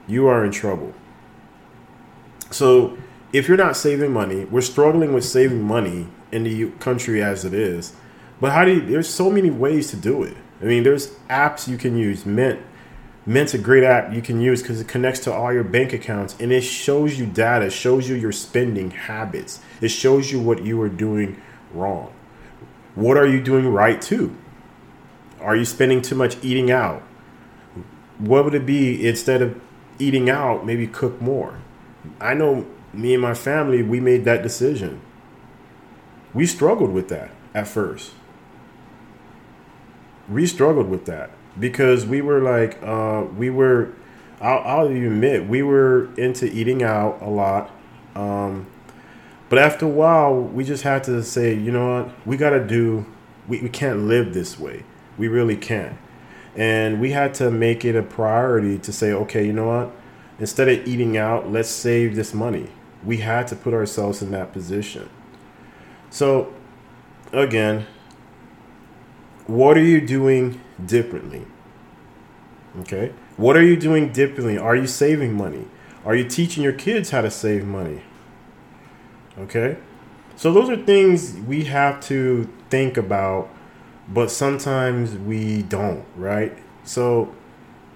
You 0.07 0.27
are 0.27 0.45
in 0.45 0.51
trouble. 0.51 0.93
So, 2.51 2.97
if 3.31 3.47
you're 3.47 3.57
not 3.57 3.77
saving 3.77 4.11
money, 4.11 4.45
we're 4.45 4.61
struggling 4.61 5.13
with 5.13 5.23
saving 5.23 5.61
money 5.61 6.07
in 6.31 6.43
the 6.43 6.71
country 6.79 7.21
as 7.21 7.45
it 7.45 7.53
is. 7.53 7.93
But 8.41 8.51
how 8.53 8.65
do 8.65 8.73
you, 8.73 8.81
there's 8.81 9.09
so 9.09 9.29
many 9.29 9.51
ways 9.51 9.91
to 9.91 9.97
do 9.97 10.23
it. 10.23 10.35
I 10.61 10.65
mean, 10.65 10.83
there's 10.83 11.11
apps 11.29 11.67
you 11.67 11.77
can 11.77 11.95
use. 11.95 12.25
Mint, 12.25 12.59
Mint's 13.29 13.53
a 13.53 13.59
great 13.59 13.83
app 13.83 14.11
you 14.11 14.23
can 14.23 14.41
use 14.41 14.63
because 14.63 14.81
it 14.81 14.87
connects 14.87 15.19
to 15.19 15.31
all 15.31 15.53
your 15.53 15.63
bank 15.63 15.93
accounts 15.93 16.35
and 16.39 16.51
it 16.51 16.61
shows 16.61 17.19
you 17.19 17.27
data, 17.27 17.69
shows 17.69 18.09
you 18.09 18.15
your 18.15 18.31
spending 18.31 18.89
habits, 18.89 19.59
it 19.81 19.89
shows 19.89 20.31
you 20.31 20.39
what 20.39 20.65
you 20.65 20.81
are 20.81 20.89
doing 20.89 21.39
wrong. 21.71 22.11
What 22.95 23.17
are 23.17 23.27
you 23.27 23.39
doing 23.39 23.67
right 23.67 24.01
too? 24.01 24.35
Are 25.39 25.55
you 25.55 25.63
spending 25.63 26.01
too 26.01 26.15
much 26.15 26.43
eating 26.43 26.71
out? 26.71 27.03
What 28.17 28.45
would 28.45 28.55
it 28.55 28.65
be 28.65 29.07
instead 29.07 29.43
of 29.43 29.61
eating 29.99 30.27
out, 30.27 30.65
maybe 30.65 30.87
cook 30.87 31.21
more? 31.21 31.59
I 32.19 32.33
know 32.33 32.65
me 32.93 33.13
and 33.13 33.21
my 33.21 33.35
family, 33.35 33.83
we 33.83 33.99
made 33.99 34.25
that 34.25 34.41
decision. 34.41 35.01
We 36.33 36.47
struggled 36.47 36.93
with 36.93 37.09
that 37.09 37.29
at 37.53 37.67
first 37.67 38.13
we 40.29 40.45
struggled 40.45 40.89
with 40.89 41.05
that 41.05 41.31
because 41.57 42.05
we 42.05 42.21
were 42.21 42.41
like 42.41 42.81
uh, 42.83 43.25
we 43.35 43.49
were 43.49 43.93
I'll, 44.41 44.59
I'll 44.59 44.87
admit 44.87 45.47
we 45.47 45.63
were 45.63 46.13
into 46.15 46.45
eating 46.45 46.83
out 46.83 47.21
a 47.21 47.29
lot 47.29 47.71
um, 48.15 48.67
but 49.49 49.59
after 49.59 49.85
a 49.85 49.89
while 49.89 50.35
we 50.35 50.63
just 50.63 50.83
had 50.83 51.03
to 51.05 51.23
say 51.23 51.53
you 51.53 51.71
know 51.71 52.01
what? 52.01 52.27
We 52.27 52.37
got 52.37 52.51
to 52.51 52.65
do 52.65 53.05
we, 53.47 53.61
we 53.61 53.69
can't 53.69 54.01
live 54.01 54.33
this 54.33 54.59
way. 54.59 54.83
We 55.17 55.27
really 55.27 55.57
can't. 55.57 55.97
And 56.55 57.01
we 57.01 57.11
had 57.11 57.33
to 57.35 57.49
make 57.49 57.83
it 57.83 57.95
a 57.95 58.03
priority 58.03 58.77
to 58.79 58.93
say 58.93 59.11
okay 59.11 59.45
you 59.45 59.53
know 59.53 59.67
what? 59.67 59.91
Instead 60.39 60.69
of 60.69 60.87
eating 60.87 61.17
out 61.17 61.51
let's 61.51 61.69
save 61.69 62.15
this 62.15 62.33
money. 62.33 62.69
We 63.03 63.17
had 63.17 63.47
to 63.47 63.55
put 63.55 63.73
ourselves 63.73 64.21
in 64.21 64.31
that 64.31 64.53
position. 64.53 65.09
So 66.09 66.53
again 67.33 67.87
what 69.47 69.77
are 69.77 69.83
you 69.83 69.99
doing 69.99 70.61
differently? 70.85 71.45
Okay. 72.81 73.13
What 73.37 73.57
are 73.57 73.63
you 73.63 73.77
doing 73.77 74.11
differently? 74.11 74.57
Are 74.57 74.75
you 74.75 74.87
saving 74.87 75.33
money? 75.33 75.65
Are 76.05 76.15
you 76.15 76.27
teaching 76.27 76.63
your 76.63 76.73
kids 76.73 77.09
how 77.09 77.21
to 77.21 77.31
save 77.31 77.65
money? 77.65 78.01
Okay? 79.37 79.77
So 80.35 80.53
those 80.53 80.69
are 80.69 80.77
things 80.77 81.35
we 81.47 81.65
have 81.65 82.01
to 82.05 82.49
think 82.69 82.97
about, 82.97 83.49
but 84.07 84.31
sometimes 84.31 85.15
we 85.15 85.63
don't, 85.63 86.05
right? 86.15 86.57
So 86.83 87.33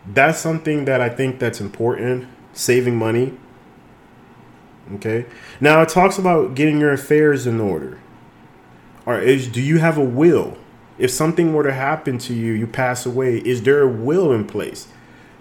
that's 0.06 0.39
something 0.39 0.86
that 0.86 1.00
I 1.02 1.10
think 1.10 1.39
that's 1.39 1.62
important, 1.62 2.28
saving 2.54 2.98
money. 2.98 3.38
Okay? 4.96 5.26
Now 5.62 5.82
it 5.82 5.89
talks 5.89 6.17
about 6.17 6.56
getting 6.56 6.80
your 6.80 6.91
affairs 6.91 7.48
in 7.48 7.62
order. 7.62 8.00
Or 9.06 9.19
is 9.19 9.48
do 9.48 9.62
you 9.62 9.80
have 9.80 9.98
a 9.98 10.04
will? 10.04 10.58
If 11.03 11.11
something 11.11 11.53
were 11.53 11.63
to 11.63 11.73
happen 11.73 12.17
to 12.19 12.33
you, 12.33 12.53
you 12.53 12.65
pass 12.65 13.05
away, 13.05 13.39
is 13.39 13.63
there 13.63 13.81
a 13.81 13.87
will 13.89 14.31
in 14.31 14.47
place? 14.47 14.87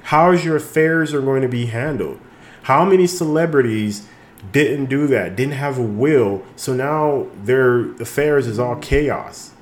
How 0.03 0.33
is 0.33 0.44
your 0.44 0.57
affairs 0.57 1.14
are 1.14 1.20
going 1.20 1.42
to 1.42 1.48
be 1.48 1.66
handled? 1.66 2.18
How 2.64 2.85
many 2.85 3.07
celebrities 3.07 4.09
didn't 4.51 4.87
do 4.87 5.07
that, 5.07 5.37
didn't 5.37 5.55
have 5.55 5.79
a 5.79 5.83
will, 5.83 6.42
so 6.57 6.75
now 6.75 7.29
their 7.44 7.92
affairs 8.03 8.48
is 8.48 8.59
all 8.59 8.75
chaos. 8.75 9.53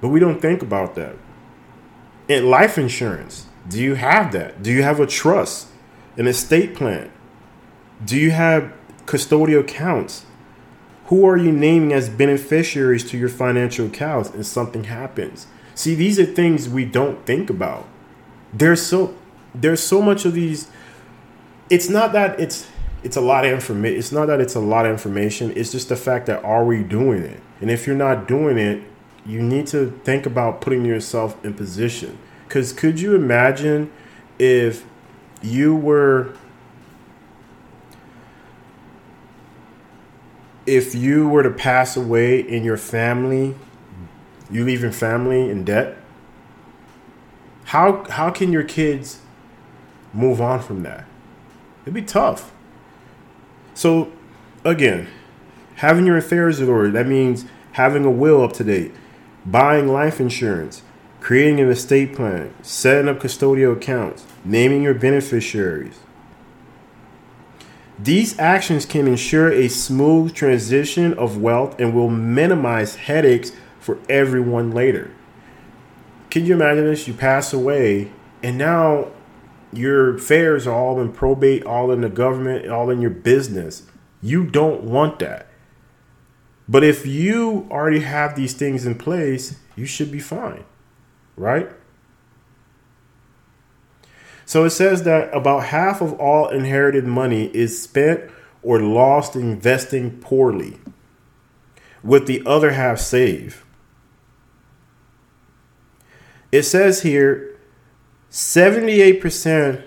But 0.00 0.10
we 0.10 0.20
don't 0.20 0.40
think 0.40 0.62
about 0.62 0.94
that. 0.94 1.16
In 2.28 2.48
life 2.48 2.78
insurance, 2.78 3.46
do 3.68 3.82
you 3.82 3.94
have 3.94 4.30
that? 4.30 4.62
Do 4.62 4.70
you 4.70 4.84
have 4.84 5.00
a 5.00 5.06
trust, 5.06 5.66
an 6.16 6.28
estate 6.28 6.76
plan? 6.76 7.10
Do 8.04 8.16
you 8.16 8.30
have 8.30 8.72
custodial 9.04 9.62
accounts? 9.62 10.26
Who 11.06 11.26
are 11.26 11.36
you 11.36 11.52
naming 11.52 11.92
as 11.92 12.08
beneficiaries 12.08 13.04
to 13.10 13.18
your 13.18 13.28
financial 13.28 13.86
accounts 13.86 14.30
if 14.30 14.46
something 14.46 14.84
happens? 14.84 15.46
See, 15.74 15.94
these 15.94 16.18
are 16.18 16.24
things 16.24 16.68
we 16.68 16.84
don't 16.84 17.24
think 17.26 17.50
about. 17.50 17.86
There's 18.52 18.82
so 18.82 19.14
there's 19.54 19.82
so 19.82 20.00
much 20.00 20.24
of 20.24 20.34
these. 20.34 20.68
It's 21.68 21.88
not 21.88 22.12
that 22.12 22.40
it's 22.40 22.68
it's 23.02 23.16
a 23.16 23.20
lot 23.20 23.44
of 23.44 23.52
information. 23.52 23.98
It's 23.98 24.12
not 24.12 24.26
that 24.26 24.40
it's 24.40 24.54
a 24.54 24.60
lot 24.60 24.86
of 24.86 24.92
information. 24.92 25.52
It's 25.54 25.72
just 25.72 25.90
the 25.90 25.96
fact 25.96 26.26
that 26.26 26.42
are 26.42 26.64
we 26.64 26.82
doing 26.82 27.22
it? 27.22 27.40
And 27.60 27.70
if 27.70 27.86
you're 27.86 27.96
not 27.96 28.26
doing 28.26 28.56
it, 28.56 28.82
you 29.26 29.42
need 29.42 29.66
to 29.68 29.90
think 30.04 30.26
about 30.26 30.60
putting 30.60 30.84
yourself 30.84 31.42
in 31.44 31.54
position. 31.54 32.18
Because 32.48 32.72
could 32.72 33.00
you 33.00 33.14
imagine 33.14 33.92
if 34.38 34.86
you 35.42 35.74
were 35.76 36.34
if 40.66 40.94
you 40.94 41.28
were 41.28 41.42
to 41.42 41.50
pass 41.50 41.96
away 41.96 42.40
in 42.40 42.64
your 42.64 42.76
family, 42.76 43.54
you 44.50 44.64
leave 44.64 44.82
your 44.82 44.92
family 44.92 45.50
in 45.50 45.64
debt? 45.64 45.96
How 47.64 48.04
how 48.10 48.30
can 48.30 48.52
your 48.52 48.62
kids 48.62 49.20
move 50.12 50.40
on 50.40 50.60
from 50.60 50.82
that? 50.82 51.06
It'd 51.82 51.94
be 51.94 52.02
tough. 52.02 52.52
So, 53.74 54.12
again, 54.64 55.08
having 55.76 56.06
your 56.06 56.16
affairs 56.16 56.60
in 56.60 56.68
order, 56.68 56.90
that 56.90 57.06
means 57.06 57.44
having 57.72 58.04
a 58.04 58.10
will 58.10 58.42
up 58.42 58.52
to 58.54 58.64
date, 58.64 58.94
buying 59.44 59.88
life 59.88 60.20
insurance, 60.20 60.82
creating 61.20 61.58
an 61.58 61.68
estate 61.68 62.14
plan, 62.14 62.54
setting 62.62 63.08
up 63.08 63.18
custodial 63.18 63.76
accounts, 63.76 64.24
naming 64.44 64.82
your 64.82 64.94
beneficiaries. 64.94 65.98
These 67.98 68.38
actions 68.38 68.86
can 68.86 69.06
ensure 69.06 69.52
a 69.52 69.68
smooth 69.68 70.34
transition 70.34 71.14
of 71.14 71.40
wealth 71.40 71.78
and 71.78 71.94
will 71.94 72.10
minimize 72.10 72.96
headaches 72.96 73.52
for 73.78 73.98
everyone 74.08 74.72
later. 74.72 75.12
Can 76.30 76.44
you 76.44 76.54
imagine 76.54 76.86
this? 76.86 77.06
You 77.06 77.14
pass 77.14 77.52
away, 77.52 78.10
and 78.42 78.58
now 78.58 79.08
your 79.72 80.16
affairs 80.16 80.66
are 80.66 80.74
all 80.74 81.00
in 81.00 81.12
probate, 81.12 81.64
all 81.64 81.92
in 81.92 82.00
the 82.00 82.08
government, 82.08 82.68
all 82.68 82.90
in 82.90 83.00
your 83.00 83.10
business. 83.10 83.84
You 84.20 84.44
don't 84.44 84.82
want 84.82 85.20
that. 85.20 85.46
But 86.68 86.82
if 86.82 87.06
you 87.06 87.68
already 87.70 88.00
have 88.00 88.34
these 88.34 88.54
things 88.54 88.86
in 88.86 88.96
place, 88.96 89.58
you 89.76 89.86
should 89.86 90.10
be 90.10 90.18
fine, 90.18 90.64
right? 91.36 91.70
So 94.46 94.64
it 94.64 94.70
says 94.70 95.04
that 95.04 95.34
about 95.34 95.64
half 95.64 96.00
of 96.00 96.12
all 96.14 96.48
inherited 96.48 97.04
money 97.06 97.46
is 97.54 97.82
spent 97.82 98.30
or 98.62 98.80
lost 98.80 99.36
investing 99.36 100.18
poorly, 100.20 100.78
with 102.02 102.26
the 102.26 102.42
other 102.46 102.72
half 102.72 102.98
saved. 102.98 103.56
It 106.52 106.62
says 106.62 107.02
here 107.02 107.58
78% 108.30 109.82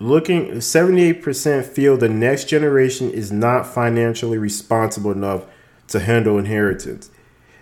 looking 0.00 0.46
78% 0.52 1.64
feel 1.64 1.96
the 1.96 2.08
next 2.08 2.44
generation 2.44 3.10
is 3.10 3.32
not 3.32 3.66
financially 3.66 4.38
responsible 4.38 5.10
enough 5.10 5.44
to 5.88 6.00
handle 6.00 6.38
inheritance. 6.38 7.10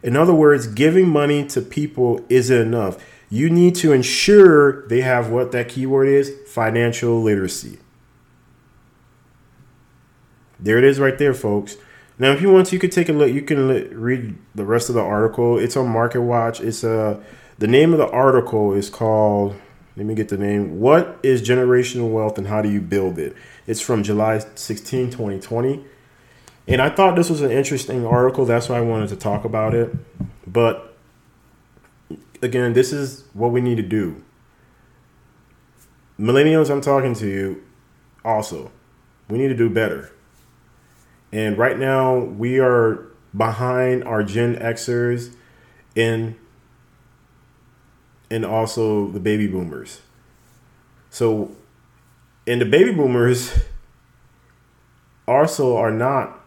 In 0.02 0.16
other 0.16 0.34
words, 0.34 0.66
giving 0.66 1.08
money 1.08 1.46
to 1.48 1.60
people 1.60 2.24
isn't 2.28 2.56
enough. 2.56 2.98
You 3.28 3.50
need 3.50 3.74
to 3.76 3.92
ensure 3.92 4.86
they 4.88 5.00
have 5.00 5.30
what 5.30 5.52
that 5.52 5.68
keyword 5.68 6.08
is 6.08 6.32
financial 6.46 7.22
literacy. 7.22 7.78
There 10.58 10.78
it 10.78 10.84
is 10.84 10.98
right 10.98 11.18
there, 11.18 11.34
folks. 11.34 11.76
Now, 12.18 12.32
if 12.32 12.40
you 12.40 12.50
want 12.50 12.68
to, 12.68 12.76
you 12.76 12.80
could 12.80 12.92
take 12.92 13.08
a 13.08 13.12
look. 13.12 13.30
You 13.30 13.42
can 13.42 13.66
read 14.00 14.36
the 14.54 14.64
rest 14.64 14.88
of 14.88 14.94
the 14.94 15.02
article. 15.02 15.58
It's 15.58 15.76
on 15.76 15.88
Market 15.88 16.22
Watch. 16.22 16.60
It's 16.60 16.82
uh, 16.82 17.22
the 17.58 17.66
name 17.66 17.92
of 17.92 17.98
the 17.98 18.08
article 18.08 18.72
is 18.72 18.88
called 18.88 19.56
let 19.96 20.04
me 20.04 20.14
get 20.14 20.28
the 20.28 20.36
name. 20.36 20.78
What 20.78 21.18
is 21.22 21.40
generational 21.40 22.10
wealth 22.10 22.36
and 22.36 22.46
how 22.46 22.60
do 22.60 22.70
you 22.70 22.82
build 22.82 23.18
it? 23.18 23.34
It's 23.66 23.80
from 23.80 24.02
July 24.02 24.38
16, 24.54 25.10
2020. 25.10 25.84
And 26.68 26.82
I 26.82 26.90
thought 26.90 27.16
this 27.16 27.30
was 27.30 27.40
an 27.40 27.50
interesting 27.50 28.06
article. 28.06 28.44
That's 28.44 28.68
why 28.68 28.76
I 28.76 28.82
wanted 28.82 29.08
to 29.10 29.16
talk 29.16 29.44
about 29.44 29.74
it. 29.74 29.94
But 30.46 30.95
again, 32.42 32.72
this 32.72 32.92
is 32.92 33.24
what 33.32 33.52
we 33.52 33.60
need 33.60 33.76
to 33.76 33.82
do. 33.82 34.22
Millennials, 36.18 36.70
I'm 36.70 36.80
talking 36.80 37.14
to 37.14 37.26
you 37.26 37.62
also. 38.24 38.70
We 39.28 39.38
need 39.38 39.48
to 39.48 39.56
do 39.56 39.68
better. 39.68 40.12
And 41.32 41.58
right 41.58 41.78
now, 41.78 42.16
we 42.16 42.58
are 42.58 43.06
behind 43.36 44.04
our 44.04 44.22
Gen 44.22 44.56
Xers 44.56 45.34
in 45.94 46.36
and 48.30 48.44
also 48.44 49.08
the 49.08 49.20
baby 49.20 49.46
boomers. 49.46 50.00
So, 51.10 51.54
and 52.46 52.60
the 52.60 52.64
baby 52.64 52.92
boomers 52.92 53.56
also 55.28 55.76
are 55.76 55.90
not, 55.90 56.40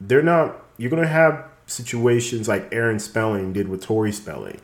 they're 0.00 0.22
not, 0.22 0.62
you're 0.76 0.90
going 0.90 1.02
to 1.02 1.08
have 1.08 1.44
situations 1.66 2.48
like 2.48 2.68
Aaron 2.72 2.98
Spelling 2.98 3.52
did 3.52 3.68
with 3.68 3.82
Tori 3.82 4.12
Spelling. 4.12 4.60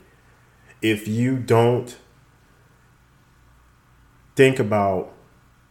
If 0.81 1.07
you 1.07 1.37
don't 1.37 1.95
think 4.35 4.59
about 4.59 5.13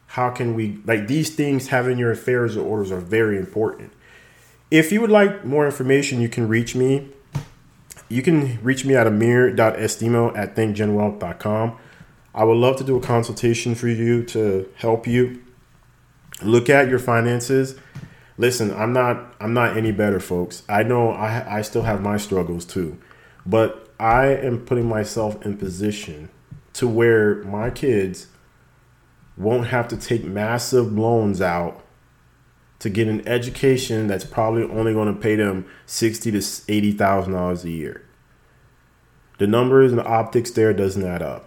how 0.07 0.29
can 0.29 0.55
we, 0.55 0.79
like 0.85 1.07
these 1.07 1.33
things, 1.35 1.67
having 1.67 1.97
your 1.97 2.11
affairs 2.11 2.55
or 2.55 2.65
orders 2.65 2.91
are 2.91 2.99
very 2.99 3.37
important. 3.37 3.91
If 4.69 4.91
you 4.91 5.01
would 5.01 5.11
like 5.11 5.45
more 5.45 5.65
information, 5.65 6.21
you 6.21 6.29
can 6.29 6.47
reach 6.47 6.75
me 6.75 7.09
you 8.11 8.21
can 8.21 8.61
reach 8.61 8.83
me 8.83 8.95
at 8.95 9.07
amir.estimo 9.07 10.35
at 10.35 10.55
thinkgenwealth.com. 10.55 11.77
I 12.35 12.43
would 12.43 12.57
love 12.57 12.75
to 12.77 12.83
do 12.83 12.97
a 12.97 13.01
consultation 13.01 13.73
for 13.73 13.87
you 13.87 14.23
to 14.25 14.69
help 14.75 15.07
you 15.07 15.41
look 16.43 16.69
at 16.69 16.89
your 16.89 16.99
finances. 16.99 17.75
Listen, 18.37 18.73
I'm 18.73 18.91
not 18.91 19.33
I'm 19.39 19.53
not 19.53 19.77
any 19.77 19.91
better, 19.91 20.19
folks. 20.19 20.63
I 20.67 20.83
know 20.83 21.11
I 21.11 21.59
I 21.59 21.61
still 21.61 21.83
have 21.83 22.01
my 22.01 22.17
struggles 22.17 22.65
too. 22.65 22.97
But 23.45 23.90
I 24.01 24.29
am 24.29 24.65
putting 24.65 24.89
myself 24.89 25.45
in 25.45 25.57
position 25.57 26.29
to 26.73 26.87
where 26.87 27.35
my 27.43 27.69
kids 27.69 28.27
won't 29.37 29.67
have 29.67 29.87
to 29.89 29.97
take 29.97 30.23
massive 30.23 30.91
loans 30.91 31.39
out 31.39 31.85
to 32.79 32.89
get 32.89 33.07
an 33.07 33.27
education 33.27 34.07
that's 34.07 34.25
probably 34.25 34.63
only 34.63 34.93
going 34.93 35.13
to 35.13 35.19
pay 35.19 35.35
them 35.35 35.67
sixty 35.85 36.31
to 36.31 36.43
eighty 36.67 36.91
thousand 36.91 37.33
dollars 37.33 37.63
a 37.63 37.69
year. 37.69 38.03
The 39.37 39.45
numbers 39.45 39.91
and 39.91 39.99
the 39.99 40.05
optics 40.05 40.49
there 40.49 40.73
doesn't 40.73 41.05
add 41.05 41.21
up. 41.21 41.45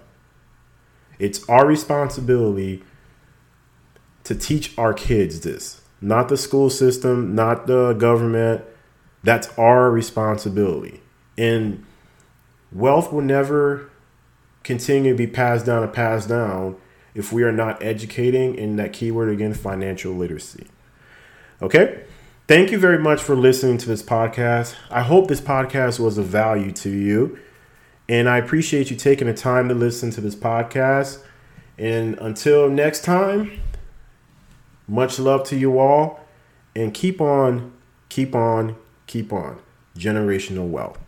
It's 1.19 1.49
our 1.49 1.67
responsibility 1.67 2.85
to 4.23 4.37
teach 4.37 4.79
our 4.79 4.95
kids 4.95 5.41
this, 5.41 5.83
not 6.01 6.29
the 6.29 6.37
school 6.37 6.71
system, 6.71 7.35
not 7.35 7.67
the 7.67 7.95
government. 7.95 8.63
That's 9.25 9.49
our 9.59 9.91
responsibility. 9.91 11.03
And 11.37 11.85
wealth 12.75 13.13
will 13.13 13.23
never 13.23 13.91
continue 14.63 15.13
to 15.13 15.17
be 15.17 15.27
passed 15.27 15.65
down 15.65 15.83
and 15.83 15.93
passed 15.93 16.29
down 16.29 16.77
if 17.15 17.33
we 17.33 17.43
are 17.43 17.53
not 17.53 17.83
educating 17.83 18.55
in 18.55 18.77
that 18.77 18.93
keyword 18.93 19.31
again 19.31 19.55
financial 19.55 20.13
literacy 20.13 20.67
Okay? 21.63 22.05
Thank 22.47 22.71
you 22.71 22.79
very 22.79 22.99
much 22.99 23.23
for 23.23 23.35
listening 23.35 23.79
to 23.79 23.89
this 23.89 24.03
podcast. 24.03 24.75
I 24.91 25.01
hope 25.01 25.29
this 25.29 25.41
podcast 25.41 25.99
was 25.99 26.19
of 26.19 26.27
value 26.27 26.73
to 26.73 26.91
you. 26.91 27.39
And 28.07 28.29
I 28.29 28.37
appreciate 28.37 28.91
you 28.91 28.97
taking 28.97 29.29
the 29.29 29.35
time 29.35 29.69
to 29.71 29.75
listen 29.75 30.11
to 30.11 30.21
this 30.21 30.35
podcast. 30.35 31.23
And 31.79 32.19
until 32.19 32.69
next 32.69 33.03
time, 33.03 33.61
much 34.87 35.19
love 35.19 35.45
to 35.45 35.57
you 35.57 35.79
all. 35.79 36.21
And 36.77 36.93
keep 36.93 37.21
on 37.21 37.73
Keep 38.15 38.37
on, 38.37 38.77
keep 39.09 39.33
on. 39.33 39.59
Generational 39.99 40.69
wealth. 40.69 41.04